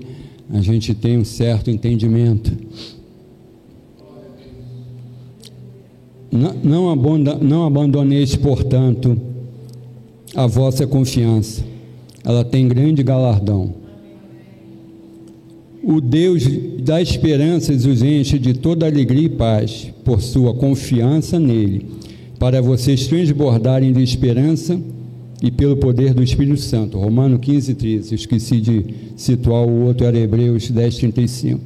[0.50, 2.52] a gente tem um certo entendimento.
[6.30, 6.94] Não,
[7.40, 9.18] não abandoneis, portanto,
[10.34, 11.64] a vossa confiança,
[12.22, 13.72] ela tem grande galardão.
[15.82, 16.46] O Deus
[16.82, 22.03] da esperança os enche de toda alegria e paz por sua confiança nele
[22.44, 24.78] para vocês transbordarem de esperança
[25.42, 26.98] e pelo poder do Espírito Santo.
[26.98, 28.14] Romano 15, 13.
[28.14, 28.84] esqueci de
[29.16, 31.60] situar o outro, era Hebreus 10, 35.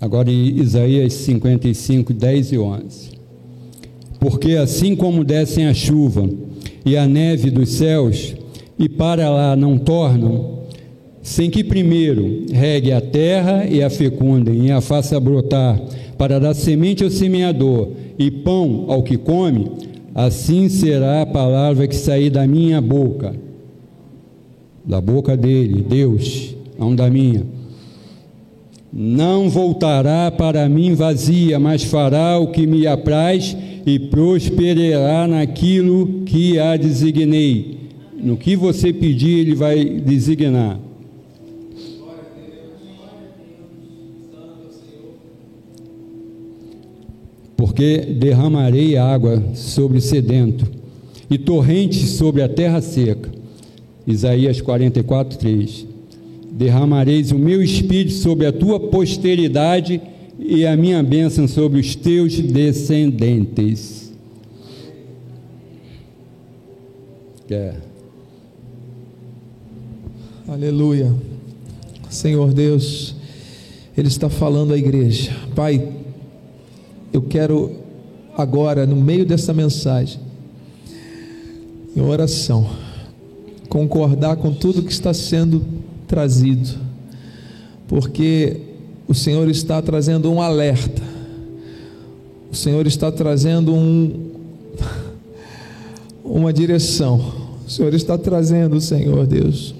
[0.00, 3.10] Agora em Isaías 55, 10 e 11.
[4.20, 6.30] Porque assim como descem a chuva
[6.86, 8.36] e a neve dos céus,
[8.78, 10.61] e para lá não tornam,
[11.22, 15.80] sem que primeiro regue a terra e a fecundem e a faça brotar,
[16.18, 19.70] para dar semente ao semeador e pão ao que come,
[20.14, 23.34] assim será a palavra que sair da minha boca,
[24.84, 27.46] da boca dele, Deus, não da minha.
[28.92, 33.56] Não voltará para mim vazia, mas fará o que me apraz
[33.86, 37.78] e prosperará naquilo que a designei.
[38.22, 40.78] No que você pedir, ele vai designar.
[47.72, 50.70] Porque derramarei água sobre o sedento
[51.30, 53.30] e torrentes sobre a terra seca.
[54.06, 55.86] Isaías 44, 3.
[56.50, 60.02] Derramareis o meu espírito sobre a tua posteridade
[60.38, 64.12] e a minha bênção sobre os teus descendentes.
[67.48, 67.80] Quer?
[70.46, 71.10] Aleluia.
[72.10, 73.14] Senhor Deus,
[73.96, 75.34] Ele está falando à igreja.
[75.54, 76.01] Pai,
[77.12, 77.70] eu quero
[78.36, 80.20] agora, no meio dessa mensagem,
[81.94, 82.68] em oração,
[83.68, 85.62] concordar com tudo que está sendo
[86.06, 86.78] trazido,
[87.86, 88.60] porque
[89.06, 91.02] o Senhor está trazendo um alerta,
[92.50, 94.30] o Senhor está trazendo um,
[96.24, 97.32] uma direção,
[97.66, 99.74] o Senhor está trazendo, Senhor Deus,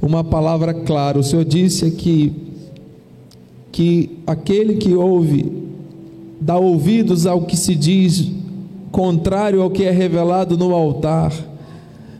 [0.00, 1.18] uma palavra clara.
[1.18, 2.32] O Senhor disse aqui
[3.70, 5.59] que aquele que ouve,
[6.40, 8.30] dá ouvidos ao que se diz,
[8.90, 11.32] contrário ao que é revelado no altar,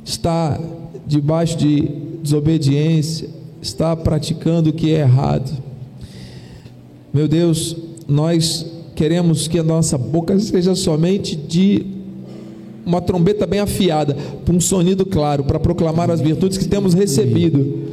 [0.04, 0.60] está
[1.06, 1.88] debaixo de
[2.22, 3.28] desobediência,
[3.62, 5.50] está praticando o que é errado.
[7.12, 11.86] Meu Deus, nós queremos que a nossa boca seja somente de
[12.84, 14.14] uma trombeta bem afiada,
[14.44, 17.90] para um sonido claro, para proclamar as virtudes que temos recebido.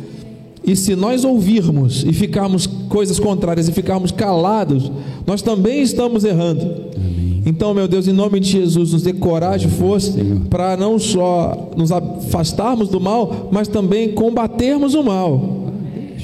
[0.64, 4.92] E se nós ouvirmos e ficarmos coisas contrárias e ficarmos calados,
[5.26, 6.62] nós também estamos errando.
[6.96, 7.44] Amém.
[7.46, 10.14] Então, meu Deus, em nome de Jesus, nos dê coragem e força
[10.50, 15.68] para não só nos afastarmos do mal, mas também combatermos o mal.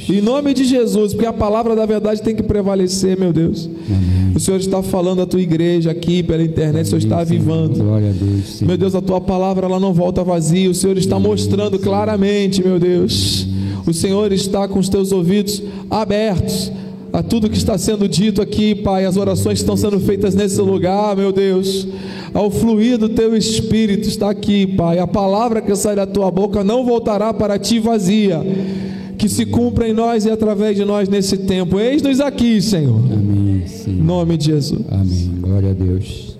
[0.09, 3.69] Em nome de Jesus, porque a palavra da verdade tem que prevalecer, meu Deus.
[3.87, 4.35] Amém.
[4.35, 7.81] O Senhor está falando à tua igreja aqui pela internet, Amém, o Senhor está avivando.
[7.81, 8.67] Glória a Deus, Senhor.
[8.67, 10.69] Meu Deus, a tua palavra ela não volta vazia.
[10.69, 11.83] O Senhor está Amém, mostrando Senhor.
[11.83, 13.47] claramente, meu Deus.
[13.85, 16.71] O Senhor está com os teus ouvidos abertos
[17.11, 20.59] a tudo que está sendo dito aqui, Pai, as orações que estão sendo feitas nesse
[20.59, 21.87] lugar, meu Deus,
[22.33, 24.97] ao fluir do teu espírito está aqui, Pai.
[24.97, 28.41] A palavra que sai da tua boca não voltará para ti vazia
[29.15, 31.79] que se cumpra em nós e através de nós nesse tempo.
[31.79, 32.99] Eis-nos aqui, Senhor.
[33.11, 33.65] Amém.
[33.67, 33.99] Senhor.
[33.99, 34.81] Em nome de Jesus.
[34.89, 35.35] Amém.
[35.39, 36.35] Glória a Deus.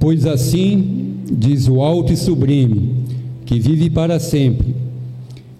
[0.00, 3.03] Pois assim diz o alto e sublime,
[3.44, 4.74] que vive para sempre,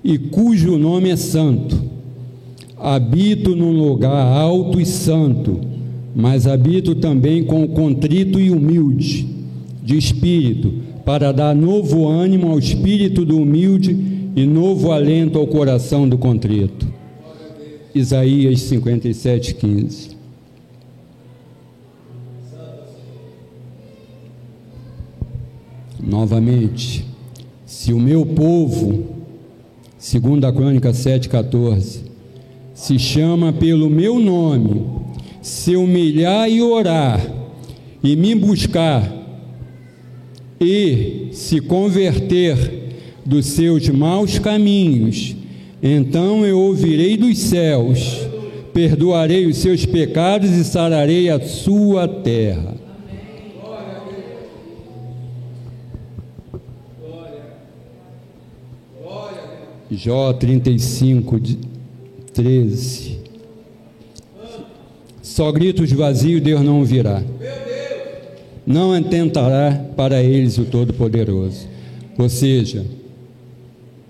[0.02, 1.82] e cujo nome é santo.
[2.76, 5.60] Habito num lugar alto e santo,
[6.14, 9.26] mas habito também com o contrito e humilde
[9.82, 10.72] de espírito,
[11.04, 13.96] para dar novo ânimo ao espírito do humilde
[14.34, 16.86] e novo alento ao coração do contrito.
[17.94, 20.16] Isaías 57, 15.
[26.02, 27.13] Novamente,
[27.84, 29.04] se o meu povo,
[29.98, 31.98] segundo a crônica 7,14,
[32.72, 34.86] se chama pelo meu nome,
[35.42, 37.20] se humilhar e orar,
[38.02, 39.12] e me buscar,
[40.58, 42.56] e se converter
[43.22, 45.36] dos seus maus caminhos,
[45.82, 48.18] então eu ouvirei dos céus,
[48.72, 52.73] perdoarei os seus pecados e sararei a sua terra.
[59.96, 61.40] Jó 35,
[62.32, 63.18] 13.
[65.22, 67.22] Só gritos vazios Deus não ouvirá.
[68.66, 71.66] Não atentará para eles o Todo-Poderoso.
[72.16, 72.84] Ou seja,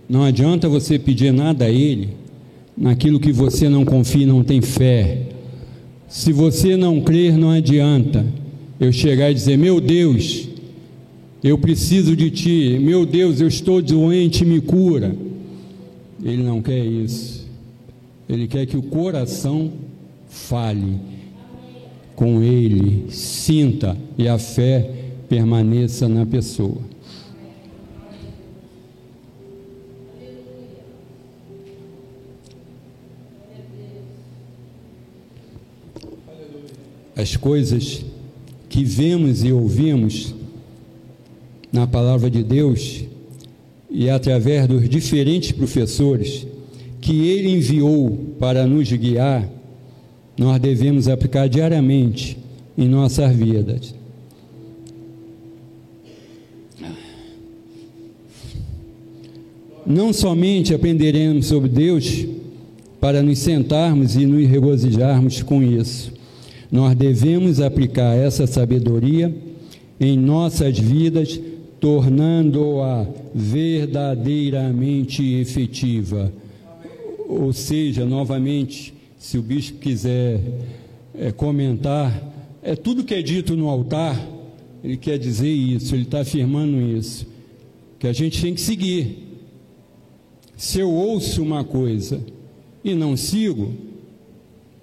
[0.09, 2.11] não adianta você pedir nada a Ele
[2.76, 5.22] naquilo que você não confia, não tem fé.
[6.09, 8.24] Se você não crer, não adianta
[8.78, 10.49] eu chegar e dizer: Meu Deus,
[11.43, 15.14] eu preciso de Ti, meu Deus, eu estou doente, me cura.
[16.25, 17.47] Ele não quer isso.
[18.29, 19.72] Ele quer que o coração
[20.27, 20.99] fale
[22.16, 24.91] com Ele, sinta e a fé
[25.29, 26.95] permaneça na pessoa.
[37.16, 38.05] as coisas
[38.68, 40.35] que vemos e ouvimos
[41.72, 43.05] na palavra de Deus
[43.95, 46.45] e através dos diferentes professores
[47.01, 49.49] que ele enviou para nos guiar,
[50.36, 52.36] nós devemos aplicar diariamente
[52.76, 53.95] em nossas vidas.
[59.86, 62.26] Não somente aprenderemos sobre Deus
[63.01, 66.12] para nos sentarmos e nos regozijarmos com isso,
[66.72, 69.32] nós devemos aplicar essa sabedoria
[70.01, 71.38] em nossas vidas,
[71.85, 76.32] tornando-a verdadeiramente efetiva.
[77.28, 80.41] Ou seja, novamente, se o bispo quiser
[81.14, 82.32] é, comentar,
[82.62, 84.18] é tudo que é dito no altar,
[84.82, 87.26] ele quer dizer isso, ele está afirmando isso,
[87.99, 89.18] que a gente tem que seguir.
[90.57, 92.18] Se eu ouço uma coisa
[92.82, 93.74] e não sigo,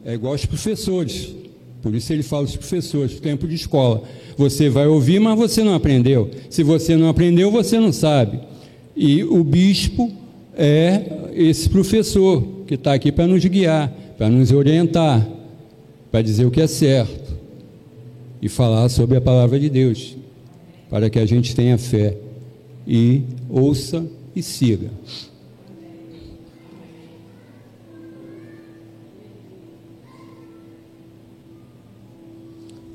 [0.06, 1.34] é igual aos professores.
[1.82, 4.04] Por isso ele fala aos professores, tempo de escola.
[4.38, 6.30] Você vai ouvir, mas você não aprendeu.
[6.50, 8.40] Se você não aprendeu, você não sabe.
[8.96, 10.12] E o bispo
[10.56, 15.28] é esse professor que está aqui para nos guiar, para nos orientar,
[16.12, 17.34] para dizer o que é certo
[18.42, 20.16] e falar sobre a palavra de Deus,
[20.90, 22.18] para que a gente tenha fé
[22.88, 24.06] e ouça
[24.36, 24.90] e siga.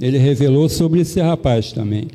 [0.01, 2.09] Ele revelou sobre esse rapaz também.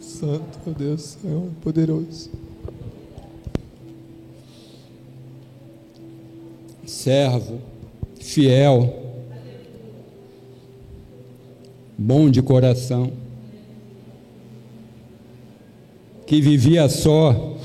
[0.00, 2.30] Santo, meu Deus, Senhor, poderoso.
[6.86, 7.60] Servo,
[8.20, 9.02] fiel,
[11.96, 13.12] bom de coração,
[16.26, 17.56] que vivia só,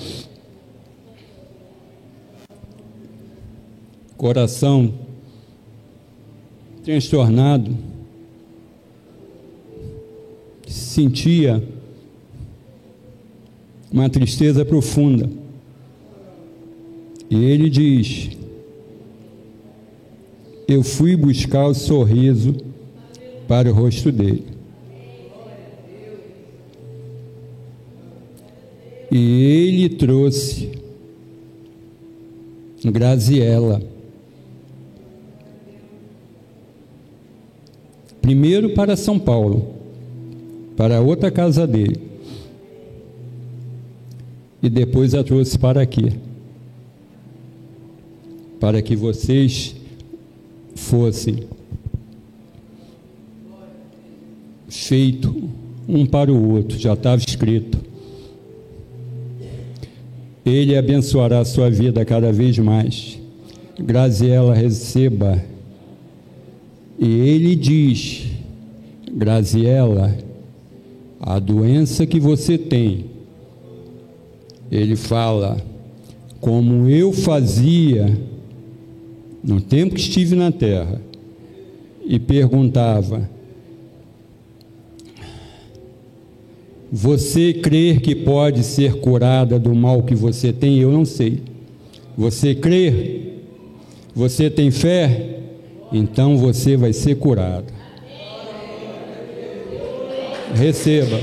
[4.20, 4.94] coração
[6.84, 7.74] transtornado,
[10.68, 11.64] sentia
[13.90, 15.30] uma tristeza profunda.
[17.30, 18.32] E ele diz:
[20.68, 22.58] Eu fui buscar o sorriso
[23.48, 24.44] para o rosto dele.
[29.10, 30.72] E ele trouxe
[32.84, 33.99] Graziella.
[38.30, 39.74] Primeiro para São Paulo,
[40.78, 42.00] para outra casa dele
[44.62, 46.12] e depois a trouxe para aqui,
[48.60, 49.76] para que vocês
[50.76, 51.40] fossem
[54.68, 55.50] feito
[55.88, 57.80] um para o outro, já estava escrito.
[60.46, 63.20] Ele abençoará a sua vida cada vez mais.
[63.80, 65.44] Graziela receba.
[67.00, 68.28] E ele diz:
[69.12, 70.16] Graziela,
[71.20, 73.10] a doença que você tem
[74.72, 75.58] ele fala:
[76.39, 78.18] Como eu fazia
[79.43, 81.02] no tempo que estive na terra,
[82.06, 83.30] e perguntava:
[86.91, 90.80] Você crê que pode ser curada do mal que você tem?
[90.80, 91.41] Eu não sei.
[92.18, 93.22] Você crê?
[94.16, 95.29] Você tem fé?
[95.92, 97.74] Então você vai ser curado.
[100.56, 101.20] Receba.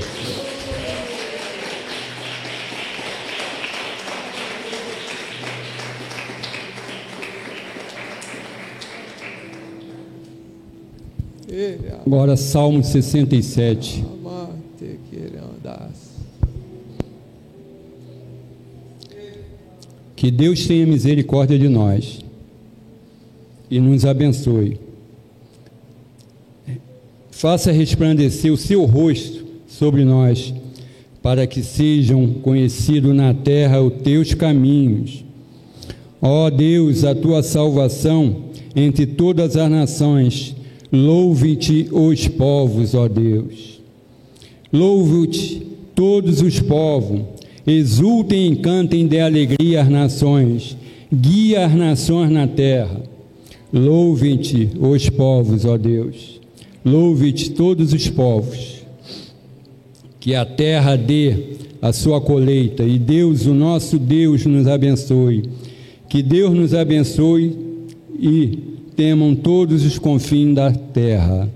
[12.04, 14.04] Agora, Salmo 67.
[20.14, 22.25] Que Deus tenha misericórdia de nós
[23.70, 24.78] e nos abençoe.
[27.30, 30.54] Faça resplandecer o seu rosto sobre nós,
[31.22, 35.24] para que sejam conhecidos na terra os teus caminhos.
[36.20, 38.44] Ó Deus, a tua salvação
[38.74, 40.56] entre todas as nações
[40.92, 43.80] Louve-te os povos, ó Deus.
[44.72, 45.62] Louve-te
[45.94, 47.22] todos os povos.
[47.66, 50.76] Exultem e cantem de alegria as nações.
[51.12, 53.02] Guia as nações na terra.
[53.76, 56.40] Louve-te os povos, ó Deus.
[56.82, 58.76] Louve-te todos os povos.
[60.18, 65.50] Que a terra dê a sua colheita e Deus, o nosso Deus, nos abençoe.
[66.08, 67.54] Que Deus nos abençoe
[68.18, 68.58] e
[68.96, 71.46] temam todos os confins da terra.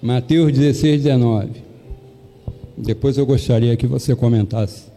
[0.00, 1.50] Mateus 16, 19.
[2.78, 4.93] Depois eu gostaria que você comentasse.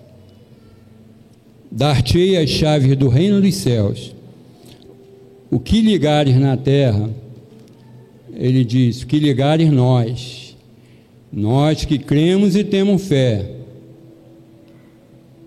[1.72, 4.16] Dar-te-ei as chaves do reino dos céus.
[5.50, 7.10] O que ligares na terra,
[8.34, 10.56] ele diz, o que ligares nós,
[11.32, 13.52] nós que cremos e temos fé,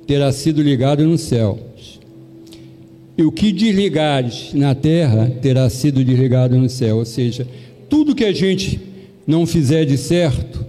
[0.07, 1.59] terá sido ligado no céu.
[3.17, 6.97] E o que desligares na terra terá sido desligado no céu.
[6.97, 7.47] Ou seja,
[7.89, 8.81] tudo que a gente
[9.27, 10.65] não fizer de certo,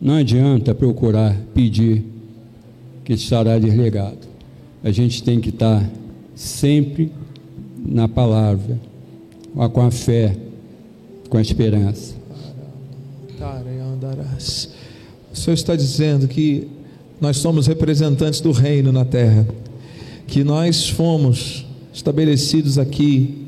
[0.00, 2.04] não adianta procurar pedir
[3.04, 4.31] que estará desligado.
[4.82, 5.88] A gente tem que estar
[6.34, 7.12] sempre
[7.78, 8.78] na palavra,
[9.72, 10.36] com a fé,
[11.28, 12.14] com a esperança.
[15.32, 16.68] O Senhor está dizendo que
[17.20, 19.46] nós somos representantes do reino na terra,
[20.26, 23.46] que nós fomos estabelecidos aqui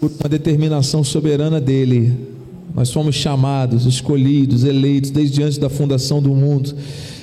[0.00, 2.34] por uma determinação soberana dele
[2.74, 6.74] nós fomos chamados, escolhidos, eleitos desde antes da fundação do mundo.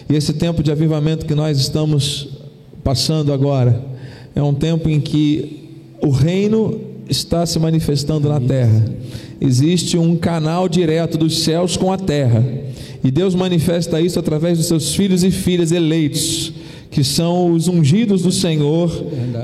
[0.10, 2.30] E esse tempo de avivamento que nós estamos
[2.84, 3.92] passando agora
[4.36, 5.70] é um tempo em que
[6.02, 6.80] o reino
[7.10, 8.86] está se manifestando na terra.
[9.40, 12.44] Existe um canal direto dos céus com a terra.
[13.04, 16.54] E Deus manifesta isso através dos seus filhos e filhas eleitos,
[16.90, 18.90] que são os ungidos do Senhor,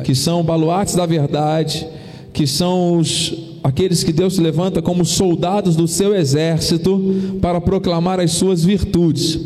[0.04, 1.86] que são baluartes da verdade,
[2.32, 8.32] que são os aqueles que Deus levanta como soldados do seu exército para proclamar as
[8.32, 9.38] suas virtudes.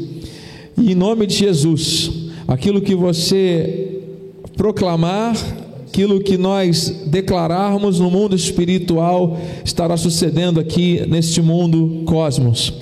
[0.77, 2.11] E em nome de Jesus,
[2.47, 3.99] aquilo que você
[4.55, 5.35] proclamar,
[5.87, 12.73] aquilo que nós declararmos no mundo espiritual estará sucedendo aqui neste mundo cosmos.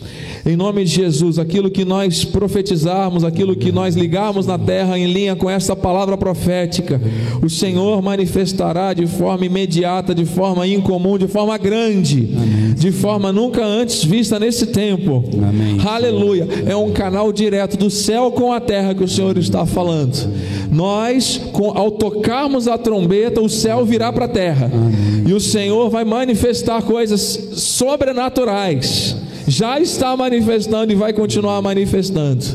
[0.45, 5.11] Em nome de Jesus, aquilo que nós profetizarmos, aquilo que nós ligarmos na terra em
[5.11, 7.01] linha com essa palavra profética,
[7.43, 12.73] o Senhor manifestará de forma imediata, de forma incomum, de forma grande, Amém.
[12.73, 15.23] de forma nunca antes vista nesse tempo.
[15.37, 15.77] Amém.
[15.85, 16.47] Aleluia.
[16.65, 20.29] É um canal direto do céu com a terra que o Senhor está falando.
[20.71, 21.41] Nós,
[21.75, 24.71] ao tocarmos a trombeta, o céu virá para a terra.
[24.73, 25.23] Amém.
[25.27, 32.45] E o Senhor vai manifestar coisas sobrenaturais já está manifestando e vai continuar manifestando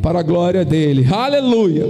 [0.00, 1.04] para a glória dele.
[1.10, 1.86] Aleluia.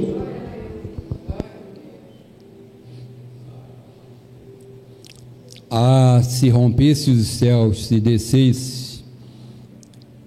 [5.70, 9.04] Ah, se rompesse os céus, se descesse,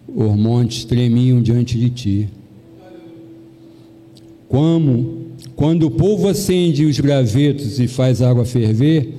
[0.08, 2.30] os montes tremiam diante de ti.
[4.48, 9.19] Como, quando o povo acende os gravetos e faz água ferver,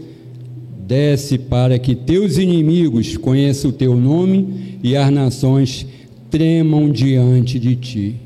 [0.90, 5.86] desce para que teus inimigos conheçam o teu nome e as nações
[6.28, 8.16] tremam diante de ti.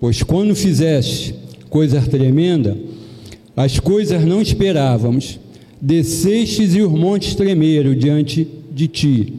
[0.00, 1.34] Pois quando fizeste
[1.68, 2.78] coisa tremenda,
[3.54, 5.38] as coisas não esperávamos,
[5.78, 9.34] descestes e os montes tremeram diante de ti.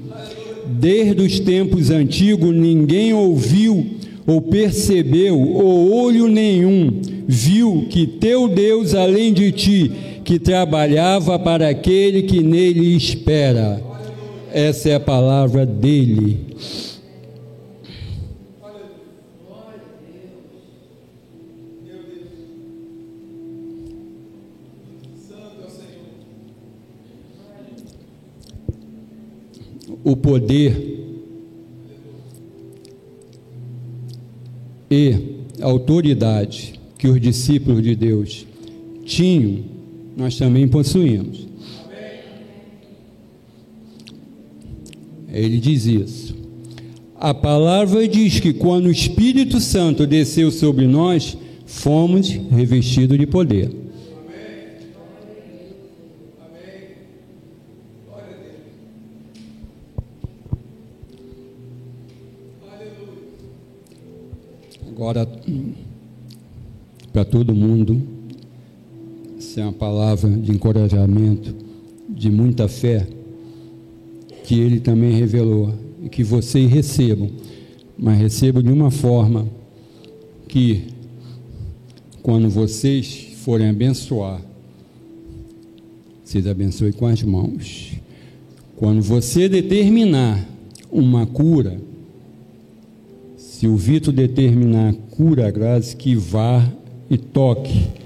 [0.68, 3.96] Desde os tempos antigos ninguém ouviu
[4.28, 9.92] ou percebeu, ou olho nenhum viu que teu Deus, além de ti,
[10.30, 13.82] que trabalhava para aquele que nele espera.
[14.54, 16.56] Essa é a palavra dele.
[30.04, 31.00] O poder
[34.92, 38.46] e autoridade que os discípulos de Deus
[39.04, 39.79] tinham,
[40.20, 41.48] nós também possuímos.
[45.32, 46.36] Ele diz isso.
[47.16, 53.72] A palavra diz que quando o Espírito Santo desceu sobre nós, fomos revestidos de poder.
[64.90, 65.26] Agora,
[67.14, 68.19] para todo mundo,
[69.58, 71.56] é uma palavra de encorajamento,
[72.10, 73.08] de muita fé
[74.44, 75.74] que ele também revelou
[76.04, 77.30] e que vocês recebam,
[77.98, 79.48] mas recebam de uma forma
[80.48, 80.88] que
[82.22, 84.42] quando vocês forem abençoar,
[86.24, 87.94] vocês abençoem com as mãos.
[88.76, 90.48] Quando você determinar
[90.92, 91.80] uma cura,
[93.38, 96.68] se o Vitor determinar cura, graças que vá
[97.10, 97.99] e toque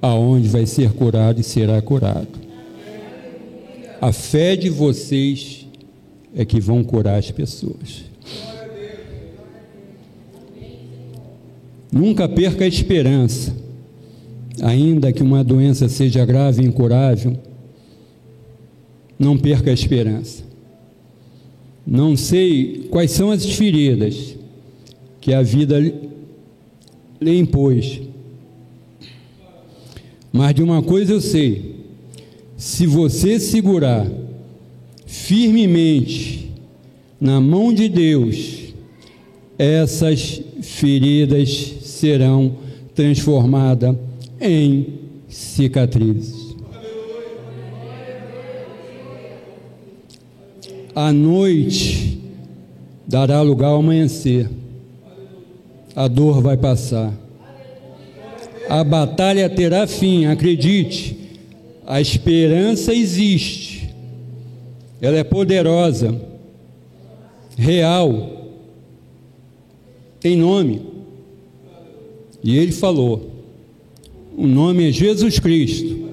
[0.00, 2.38] aonde vai ser curado e será curado.
[4.00, 5.66] A fé de vocês
[6.34, 8.04] é que vão curar as pessoas.
[11.90, 13.56] Nunca perca a esperança,
[14.62, 17.36] ainda que uma doença seja grave e incurável,
[19.18, 20.44] não perca a esperança.
[21.84, 24.36] Não sei quais são as feridas
[25.20, 28.02] que a vida lhe impôs,
[30.32, 31.76] Mas de uma coisa eu sei:
[32.56, 34.06] se você segurar
[35.06, 36.50] firmemente
[37.20, 38.74] na mão de Deus,
[39.58, 41.48] essas feridas
[41.82, 42.56] serão
[42.94, 43.96] transformadas
[44.40, 44.86] em
[45.28, 46.48] cicatrizes.
[50.94, 52.20] A noite
[53.06, 54.50] dará lugar ao amanhecer.
[55.94, 57.12] A dor vai passar.
[58.68, 61.16] A batalha terá fim, acredite.
[61.86, 63.88] A esperança existe.
[65.00, 66.20] Ela é poderosa,
[67.56, 68.38] real,
[70.20, 70.82] tem nome.
[72.42, 73.30] E ele falou:
[74.36, 76.08] o nome é Jesus Cristo.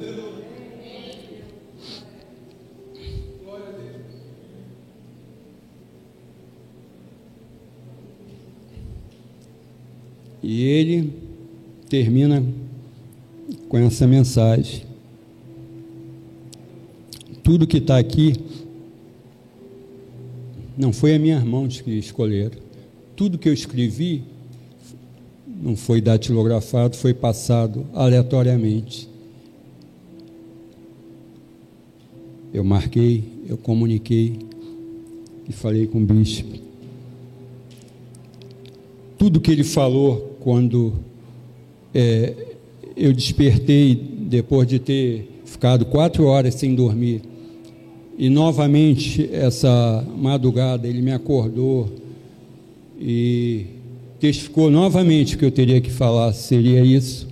[10.41, 11.24] E ele
[11.89, 12.43] termina
[13.69, 14.83] com essa mensagem.
[17.43, 18.33] Tudo que está aqui
[20.77, 22.57] não foi a minhas mãos que escolheram.
[23.15, 24.23] Tudo que eu escrevi
[25.47, 29.07] não foi datilografado, foi passado aleatoriamente.
[32.53, 34.39] Eu marquei, eu comuniquei
[35.47, 36.57] e falei com o bispo.
[39.17, 40.93] Tudo que ele falou quando
[41.95, 42.33] é,
[42.97, 47.21] eu despertei depois de ter ficado quatro horas sem dormir.
[48.17, 51.89] E novamente, essa madrugada, ele me acordou
[52.99, 53.65] e
[54.19, 57.27] testificou novamente que eu teria que falar, seria isso.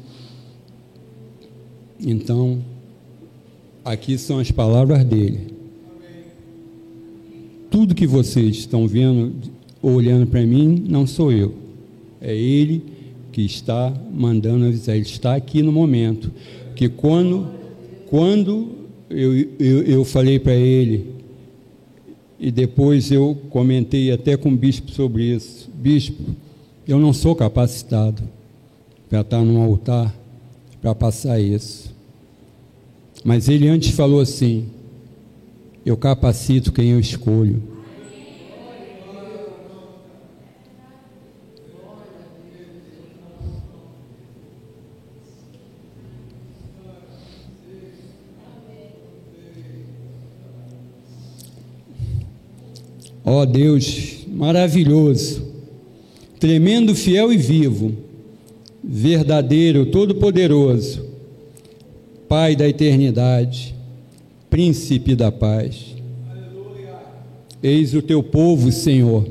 [2.00, 2.64] Então,
[3.84, 5.54] aqui são as palavras dele.
[7.70, 9.34] Tudo que vocês estão vendo,
[9.82, 11.54] olhando para mim, não sou eu.
[12.22, 12.93] É ele
[13.34, 16.32] que está mandando avisar, ele está aqui no momento,
[16.76, 17.48] que quando,
[18.08, 18.70] quando
[19.10, 21.12] eu, eu, eu falei para ele,
[22.40, 26.24] e depois eu comentei até com o bispo sobre isso, bispo,
[26.88, 28.22] eu não sou capacitado
[29.10, 30.14] para estar num altar
[30.82, 31.94] para passar isso.
[33.24, 34.66] Mas ele antes falou assim:
[35.86, 37.73] eu capacito quem eu escolho.
[53.26, 55.44] Ó oh Deus maravilhoso,
[56.40, 57.94] tremendo, fiel e vivo,
[58.84, 61.14] verdadeiro, todo-poderoso,
[62.28, 63.76] Pai da eternidade,
[64.50, 65.96] Príncipe da paz.
[67.62, 69.26] Eis o teu povo, Senhor.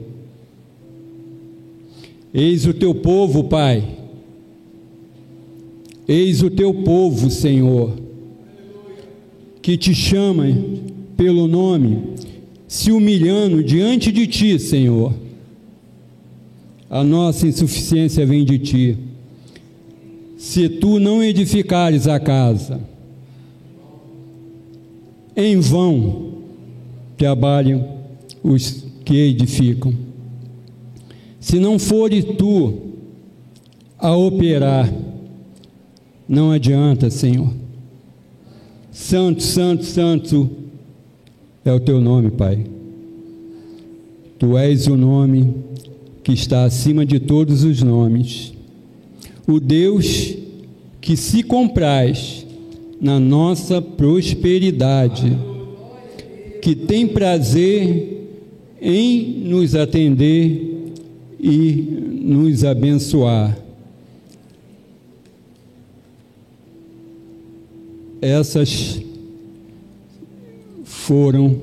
[2.32, 3.86] Eis o teu povo, Pai.
[6.08, 7.92] Eis o teu povo, Senhor,
[9.60, 10.46] que te chama
[11.16, 12.14] pelo nome
[12.72, 15.12] se humilhando diante de Ti, Senhor.
[16.88, 18.98] A nossa insuficiência vem de Ti.
[20.38, 22.80] Se Tu não edificares a casa,
[25.36, 26.32] em vão
[27.18, 27.86] trabalham
[28.42, 29.92] os que edificam.
[31.38, 32.72] Se não fores Tu
[33.98, 34.90] a operar,
[36.26, 37.52] não adianta, Senhor.
[38.90, 40.61] Santo, santo, santo
[41.64, 42.64] é o teu nome, Pai.
[44.38, 45.54] Tu és o nome
[46.24, 48.52] que está acima de todos os nomes.
[49.46, 50.36] O Deus
[51.00, 52.46] que se compraz
[53.00, 55.36] na nossa prosperidade,
[56.60, 58.28] que tem prazer
[58.80, 60.92] em nos atender
[61.40, 61.62] e
[62.22, 63.58] nos abençoar.
[68.20, 69.02] Essas
[71.02, 71.60] foram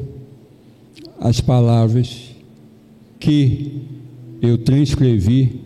[1.18, 2.36] as palavras
[3.18, 3.82] que
[4.42, 5.62] eu transcrevi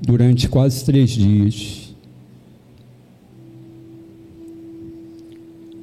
[0.00, 1.94] durante quase três dias,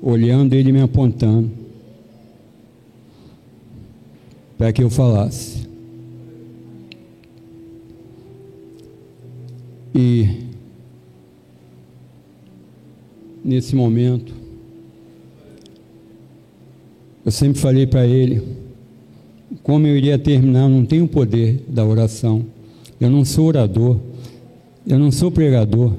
[0.02, 1.52] olhando ele me apontando
[4.58, 5.68] para que eu falasse.
[9.94, 10.48] E
[13.44, 14.39] nesse momento
[17.26, 18.42] eu sempre falei para ele
[19.64, 22.46] como eu iria terminar, eu não tenho o poder da oração.
[23.00, 23.98] Eu não sou orador,
[24.86, 25.94] eu não sou pregador.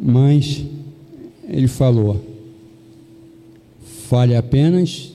[0.00, 0.64] Mas
[1.48, 2.20] ele falou:
[4.08, 5.14] fale apenas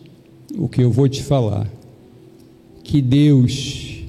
[0.58, 1.68] o que eu vou te falar.
[2.84, 4.04] Que Deus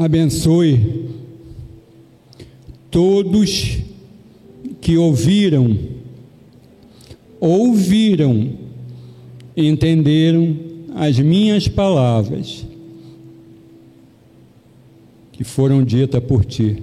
[0.00, 1.10] abençoe
[2.90, 3.80] todos
[4.80, 5.78] que ouviram,
[7.38, 8.50] ouviram,
[9.54, 10.56] entenderam
[10.94, 12.64] as minhas palavras
[15.32, 16.82] que foram ditas por ti.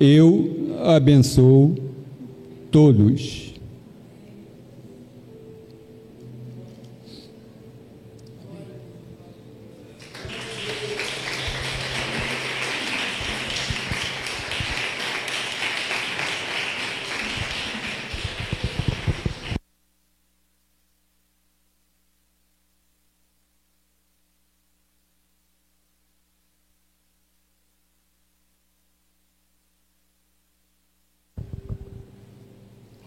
[0.00, 1.76] Eu abençoo
[2.72, 3.47] todos.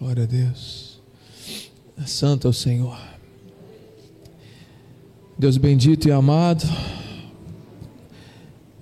[0.02, 0.98] Glória a Deus.
[2.04, 2.98] Santo é o Senhor.
[5.38, 6.64] Deus bendito e amado,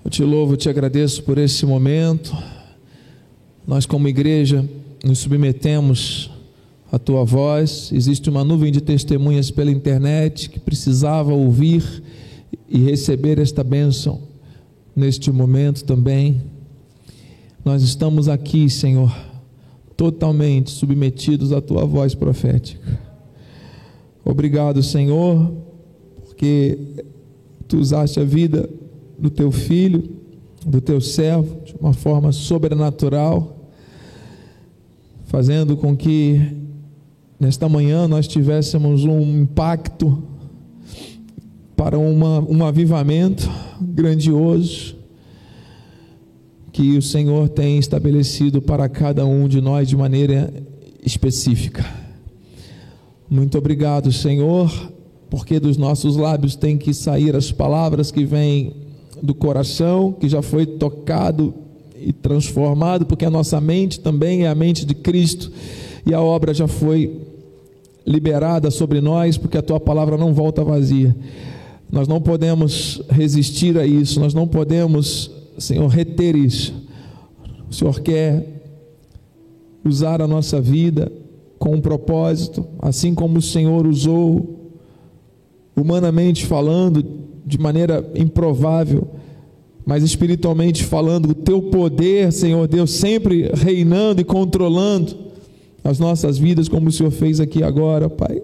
[0.03, 2.35] eu te louvo, te agradeço por esse momento.
[3.67, 4.67] Nós, como igreja,
[5.05, 6.31] nos submetemos
[6.91, 7.91] à tua voz.
[7.93, 12.01] Existe uma nuvem de testemunhas pela internet que precisava ouvir
[12.67, 14.23] e receber esta bênção
[14.95, 16.41] neste momento também.
[17.63, 19.30] Nós estamos aqui, Senhor
[20.01, 22.99] totalmente submetidos à tua voz profética.
[24.25, 25.53] Obrigado, Senhor,
[26.25, 26.75] porque
[27.67, 28.67] tu usaste a vida
[29.15, 30.03] do teu filho,
[30.65, 33.69] do teu servo, de uma forma sobrenatural,
[35.25, 36.41] fazendo com que
[37.39, 40.23] nesta manhã nós tivéssemos um impacto
[41.75, 43.47] para uma, um avivamento
[43.79, 44.95] grandioso
[46.71, 50.53] que o Senhor tem estabelecido para cada um de nós de maneira
[51.03, 51.85] específica.
[53.29, 54.71] Muito obrigado, Senhor,
[55.29, 58.73] porque dos nossos lábios tem que sair as palavras que vêm
[59.21, 61.53] do coração, que já foi tocado
[61.99, 65.51] e transformado, porque a nossa mente também é a mente de Cristo
[66.05, 67.21] e a obra já foi
[68.05, 71.15] liberada sobre nós, porque a tua palavra não volta vazia.
[71.91, 76.73] Nós não podemos resistir a isso, nós não podemos Senhor, reter isso.
[77.69, 78.61] O Senhor quer
[79.83, 81.11] usar a nossa vida
[81.57, 84.71] com um propósito, assim como o Senhor usou,
[85.75, 87.05] humanamente falando,
[87.45, 89.07] de maneira improvável,
[89.85, 95.15] mas espiritualmente falando, o teu poder, Senhor Deus, sempre reinando e controlando
[95.83, 98.41] as nossas vidas, como o Senhor fez aqui agora, Pai.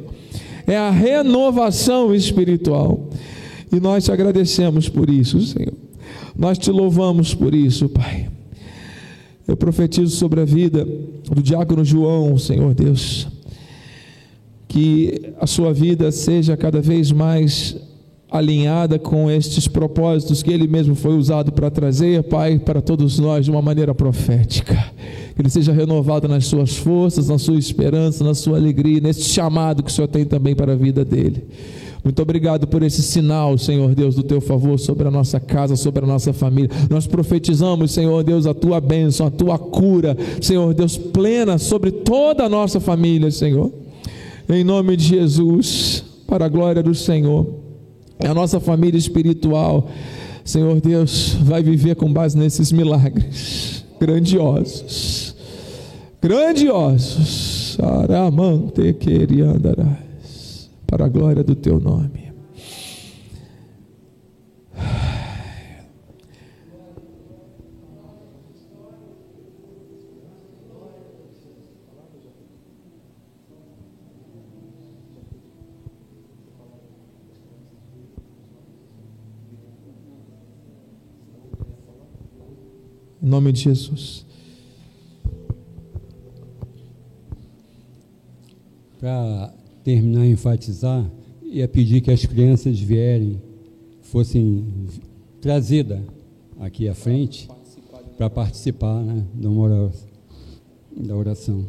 [0.66, 3.10] É a renovação espiritual.
[3.72, 5.74] E nós te agradecemos por isso, Senhor.
[6.36, 8.30] Nós te louvamos por isso, Pai.
[9.48, 10.88] Eu profetizo sobre a vida
[11.30, 13.28] do diácono João, Senhor Deus,
[14.68, 17.76] que a sua vida seja cada vez mais
[18.32, 23.46] alinhada com estes propósitos que ele mesmo foi usado para trazer, Pai, para todos nós
[23.46, 24.76] de uma maneira profética.
[25.36, 29.82] Que ele seja renovado nas suas forças, na sua esperança, na sua alegria, nesse chamado
[29.82, 31.44] que o Senhor tem também para a vida dele.
[32.04, 36.04] Muito obrigado por esse sinal, Senhor Deus, do teu favor sobre a nossa casa, sobre
[36.04, 36.70] a nossa família.
[36.90, 42.46] Nós profetizamos, Senhor Deus, a tua bênção, a tua cura, Senhor Deus, plena sobre toda
[42.46, 43.72] a nossa família, Senhor.
[44.48, 47.69] Em nome de Jesus, para a glória do Senhor
[48.28, 49.90] a nossa família espiritual,
[50.44, 55.36] Senhor Deus, vai viver com base nesses milagres grandiosos,
[56.22, 57.78] grandiosos.
[57.82, 60.70] Aramante queriandarás.
[60.86, 62.29] para a glória do teu nome.
[83.30, 84.26] Em nome de Jesus.
[89.00, 89.54] Para
[89.84, 91.08] terminar e enfatizar,
[91.44, 93.40] ia pedir que as crianças vierem,
[94.02, 94.66] fossem
[95.40, 96.02] trazidas
[96.60, 97.48] aqui à frente
[98.18, 99.94] para participar né, da, oração,
[100.98, 101.66] da oração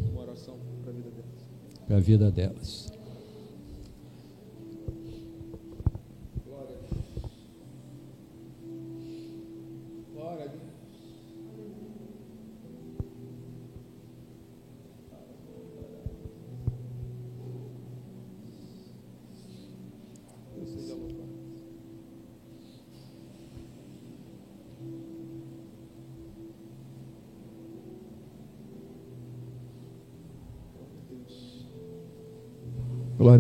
[1.87, 2.90] para a vida delas.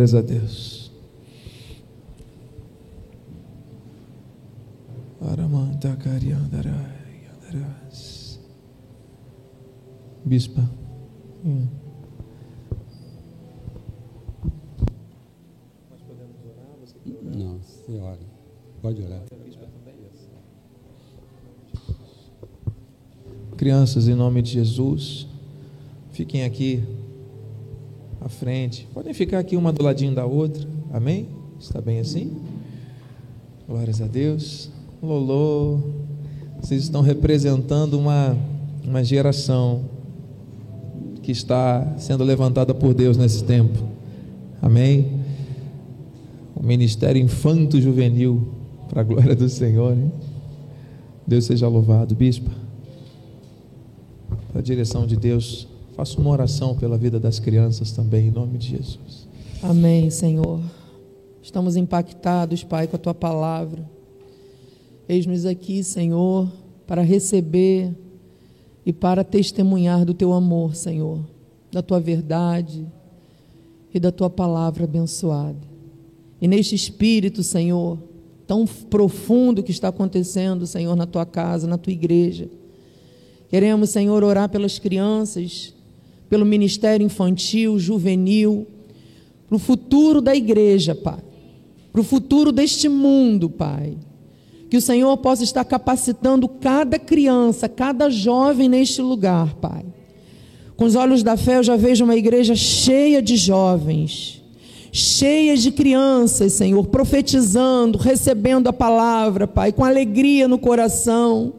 [0.01, 0.91] Glórias a Deus.
[10.25, 10.63] Bispa.
[11.45, 11.67] Hum.
[17.23, 18.19] Não, senhora.
[18.81, 19.23] Pode orar.
[23.59, 25.27] Crianças, em nome de Jesus,
[26.13, 26.83] fiquem aqui
[28.41, 28.89] frente.
[28.95, 30.67] Podem ficar aqui uma do ladinho da outra.
[30.91, 31.29] Amém?
[31.61, 32.39] Está bem assim?
[33.69, 34.71] Glórias a Deus.
[35.03, 35.79] Lolô,
[36.59, 38.35] vocês estão representando uma,
[38.83, 39.83] uma geração
[41.23, 43.79] que está sendo levantada por Deus nesse tempo.
[44.63, 45.21] Amém?
[46.57, 48.49] O ministério infanto-juvenil,
[48.89, 49.93] para a glória do Senhor.
[49.93, 50.11] Hein?
[51.27, 52.51] Deus seja louvado, bispa.
[54.51, 55.69] Para a direção de Deus,
[56.01, 59.29] Faça uma oração pela vida das crianças também, em nome de Jesus.
[59.63, 60.59] Amém, Senhor.
[61.43, 63.87] Estamos impactados, Pai, com a tua palavra.
[65.07, 66.51] Eis-nos aqui, Senhor,
[66.87, 67.95] para receber
[68.87, 71.21] e para testemunhar do teu amor, Senhor,
[71.71, 72.87] da tua verdade
[73.93, 75.61] e da tua palavra abençoada.
[76.41, 77.99] E neste espírito, Senhor,
[78.47, 82.49] tão profundo que está acontecendo, Senhor, na tua casa, na tua igreja.
[83.51, 85.75] Queremos, Senhor, orar pelas crianças
[86.31, 88.65] pelo ministério infantil, juvenil,
[89.49, 91.19] para o futuro da igreja, Pai,
[91.91, 93.99] para o futuro deste mundo, Pai.
[94.71, 99.85] Que o Senhor possa estar capacitando cada criança, cada jovem neste lugar, Pai.
[100.77, 104.41] Com os olhos da fé, eu já vejo uma igreja cheia de jovens,
[104.93, 111.53] cheia de crianças, Senhor, profetizando, recebendo a palavra, Pai, com alegria no coração,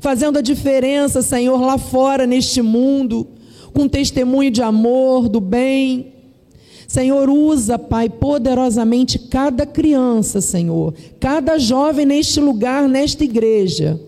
[0.00, 3.28] fazendo a diferença, Senhor, lá fora neste mundo
[3.76, 6.14] com testemunho de amor, do bem.
[6.88, 14.00] Senhor, usa, Pai, poderosamente cada criança, Senhor, cada jovem neste lugar, nesta igreja.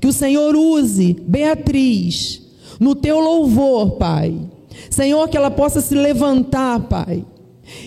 [0.00, 2.40] Que o Senhor use Beatriz
[2.80, 4.34] no teu louvor, Pai.
[4.88, 7.26] Senhor, que ela possa se levantar, Pai,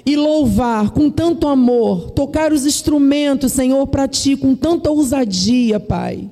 [0.05, 6.29] e louvar com tanto amor, tocar os instrumentos, Senhor, para ti com tanta ousadia, Pai,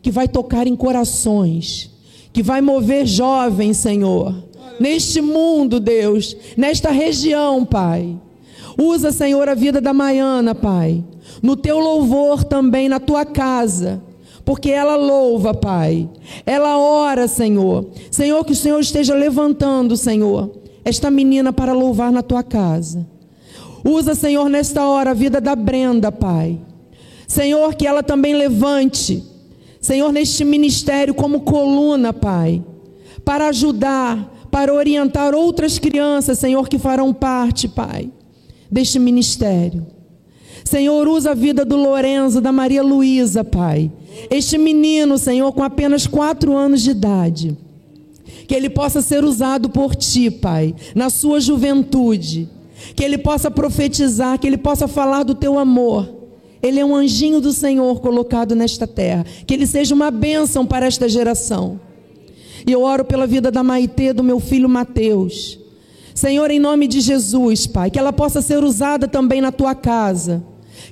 [0.00, 1.93] que vai tocar em corações
[2.34, 4.34] que vai mover jovens, Senhor,
[4.80, 8.16] neste mundo, Deus, nesta região, Pai.
[8.76, 11.04] Usa, Senhor, a vida da Maiana, Pai,
[11.40, 14.02] no teu louvor também na tua casa,
[14.44, 16.10] porque ela louva, Pai.
[16.44, 17.86] Ela ora, Senhor.
[18.10, 20.50] Senhor, que o Senhor esteja levantando, Senhor,
[20.84, 23.06] esta menina para louvar na tua casa.
[23.84, 26.58] Usa, Senhor, nesta hora a vida da Brenda, Pai.
[27.28, 29.22] Senhor, que ela também levante
[29.84, 32.64] Senhor, neste ministério como coluna, Pai,
[33.22, 38.10] para ajudar, para orientar outras crianças, Senhor, que farão parte, Pai,
[38.70, 39.86] deste ministério.
[40.64, 43.92] Senhor, usa a vida do Lorenzo, da Maria Luísa, Pai.
[44.30, 47.54] Este menino, Senhor, com apenas quatro anos de idade.
[48.48, 52.48] Que ele possa ser usado por Ti, Pai, na sua juventude.
[52.96, 56.13] Que ele possa profetizar, que ele possa falar do Teu amor
[56.64, 59.26] ele é um anjinho do Senhor colocado nesta terra.
[59.46, 61.78] Que ele seja uma bênção para esta geração.
[62.66, 65.58] E eu oro pela vida da Maitê, do meu filho Mateus.
[66.14, 70.42] Senhor, em nome de Jesus, Pai, que ela possa ser usada também na tua casa.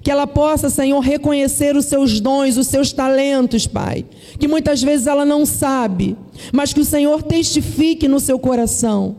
[0.02, 4.04] Que ela possa, Senhor, reconhecer os seus dons, os seus talentos, Pai.
[4.38, 6.16] Que muitas vezes ela não sabe,
[6.52, 9.16] mas que o Senhor testifique no seu coração.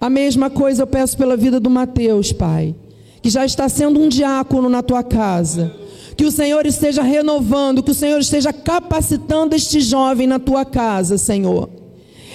[0.00, 2.74] A mesma coisa eu peço pela vida do Mateus, Pai.
[3.22, 5.72] Que já está sendo um diácono na tua casa.
[6.16, 11.16] Que o Senhor esteja renovando, que o Senhor esteja capacitando este jovem na tua casa,
[11.16, 11.70] Senhor.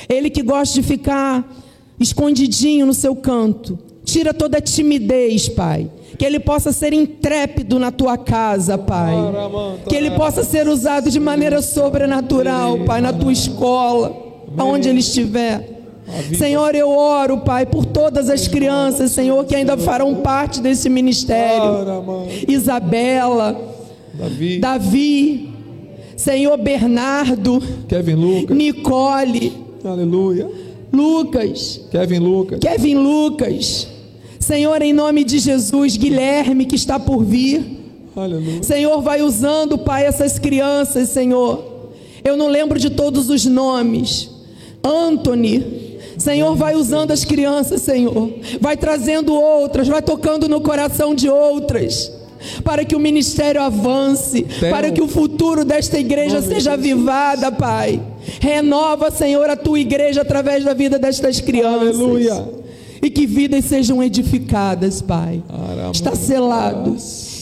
[0.10, 1.46] Ele que gosta de ficar
[2.00, 3.78] escondidinho no seu canto.
[4.04, 5.92] Tira toda a timidez, Pai.
[6.18, 9.14] Que ele possa ser intrépido na tua casa, Pai.
[9.88, 14.16] Que ele possa ser usado de maneira sobrenatural, Pai, na tua escola,
[14.58, 15.77] aonde ele estiver.
[16.38, 21.86] Senhor, eu oro, Pai, por todas as crianças, Senhor, que ainda farão parte desse ministério.
[22.48, 23.60] Isabela,
[24.14, 25.50] Davi, Davi
[26.16, 29.54] Senhor Bernardo, Kevin Lucas, Nicole,
[29.84, 30.50] Aleluia,
[30.92, 33.88] Lucas, Kevin Lucas, Kevin Lucas,
[34.40, 37.78] Senhor, em nome de Jesus, Guilherme que está por vir.
[38.16, 38.64] Aleluia.
[38.64, 41.92] Senhor, vai usando, Pai, essas crianças, Senhor.
[42.24, 44.32] Eu não lembro de todos os nomes.
[44.84, 45.87] Anthony,
[46.18, 48.34] Senhor, vai usando as crianças, Senhor.
[48.60, 52.12] Vai trazendo outras, vai tocando no coração de outras.
[52.64, 58.00] Para que o ministério avance, Tem para que o futuro desta igreja seja avivada, Pai.
[58.40, 62.00] Renova, Senhor, a tua igreja através da vida destas crianças.
[62.00, 62.48] Aleluia.
[63.02, 65.42] E que vidas sejam edificadas, Pai.
[65.92, 66.96] Está selado.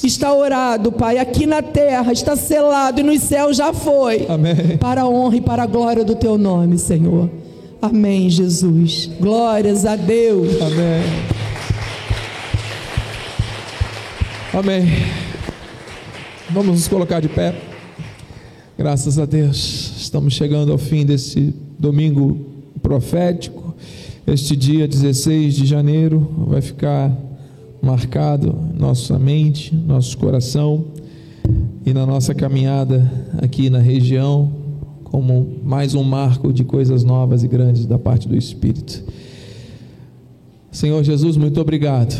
[0.03, 4.25] Está orado, Pai, aqui na terra está selado e nos céus já foi.
[4.29, 4.77] Amém.
[4.79, 7.29] Para a honra e para a glória do teu nome, Senhor.
[7.85, 9.11] Amém, Jesus.
[9.19, 10.59] Glórias a Deus.
[10.59, 11.03] Amém.
[14.51, 14.85] Amém.
[16.49, 17.55] Vamos nos colocar de pé.
[18.75, 19.93] Graças a Deus.
[19.97, 22.43] Estamos chegando ao fim desse domingo
[22.81, 23.75] profético.
[24.25, 27.15] Este dia 16 de janeiro vai ficar
[27.83, 30.85] marcado nossa mente, nosso coração
[31.85, 34.64] e na nossa caminhada aqui na região
[35.15, 39.01] como mais um marco de coisas novas e grandes da parte do Espírito.
[40.69, 42.13] Senhor Jesus, muito obrigado.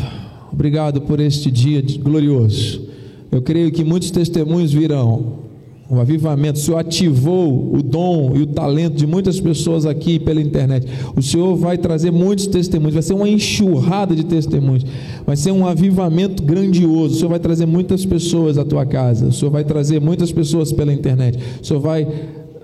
[0.50, 2.88] Obrigado por este dia glorioso.
[3.30, 5.44] Eu creio que muitos testemunhos virão.
[5.90, 10.40] O avivamento, o Senhor ativou o dom e o talento de muitas pessoas aqui pela
[10.40, 10.86] internet.
[11.14, 14.86] O Senhor vai trazer muitos testemunhos, vai ser uma enxurrada de testemunhos,
[15.26, 17.14] vai ser um avivamento grandioso.
[17.14, 20.72] O Senhor vai trazer muitas pessoas à tua casa, o Senhor vai trazer muitas pessoas
[20.72, 22.08] pela internet, o Senhor vai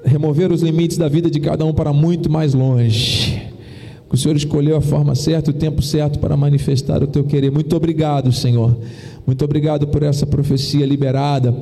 [0.04, 3.42] remover os limites da vida de cada um para muito mais longe.
[4.10, 7.50] O Senhor escolheu a forma certa, o tempo certo para manifestar o teu querer.
[7.50, 8.76] Muito obrigado, Senhor.
[9.26, 11.54] Muito obrigado por essa profecia liberada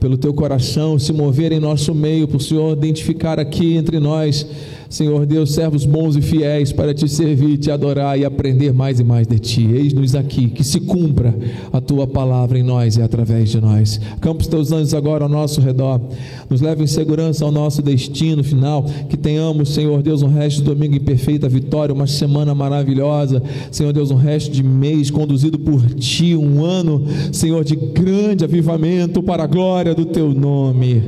[0.00, 4.46] pelo teu coração se mover em nosso meio, para o Senhor identificar aqui entre nós,
[4.88, 9.04] Senhor Deus, servos bons e fiéis para te servir, te adorar e aprender mais e
[9.04, 9.68] mais de ti.
[9.70, 11.34] Eis-nos aqui, que se cumpra
[11.70, 14.00] a tua palavra em nós e através de nós.
[14.18, 16.00] Campa os teus anjos agora ao nosso redor,
[16.48, 20.64] nos leve em segurança ao nosso destino final, que tenhamos, Senhor Deus, um resto de
[20.64, 25.84] domingo em perfeita vitória, uma semana maravilhosa, Senhor Deus, um resto de mês conduzido por
[25.96, 31.02] ti, um ano, Senhor, de grande avivamento para a glória do teu nome.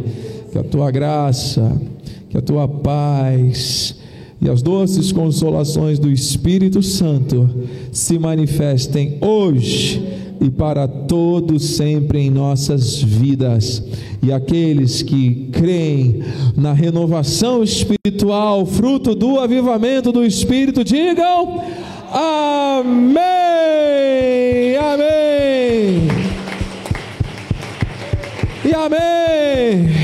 [0.53, 1.81] Que a tua graça,
[2.31, 3.97] que a tua paz
[4.41, 7.51] e as doces consolações do Espírito Santo
[7.93, 10.03] se manifestem hoje
[10.41, 13.83] e para todo sempre em nossas vidas.
[14.22, 16.22] E aqueles que creem
[16.57, 21.63] na renovação espiritual, fruto do avivamento do Espírito, digam:
[22.11, 23.21] Amém!
[24.79, 26.09] Amém!
[28.64, 30.00] E Amém!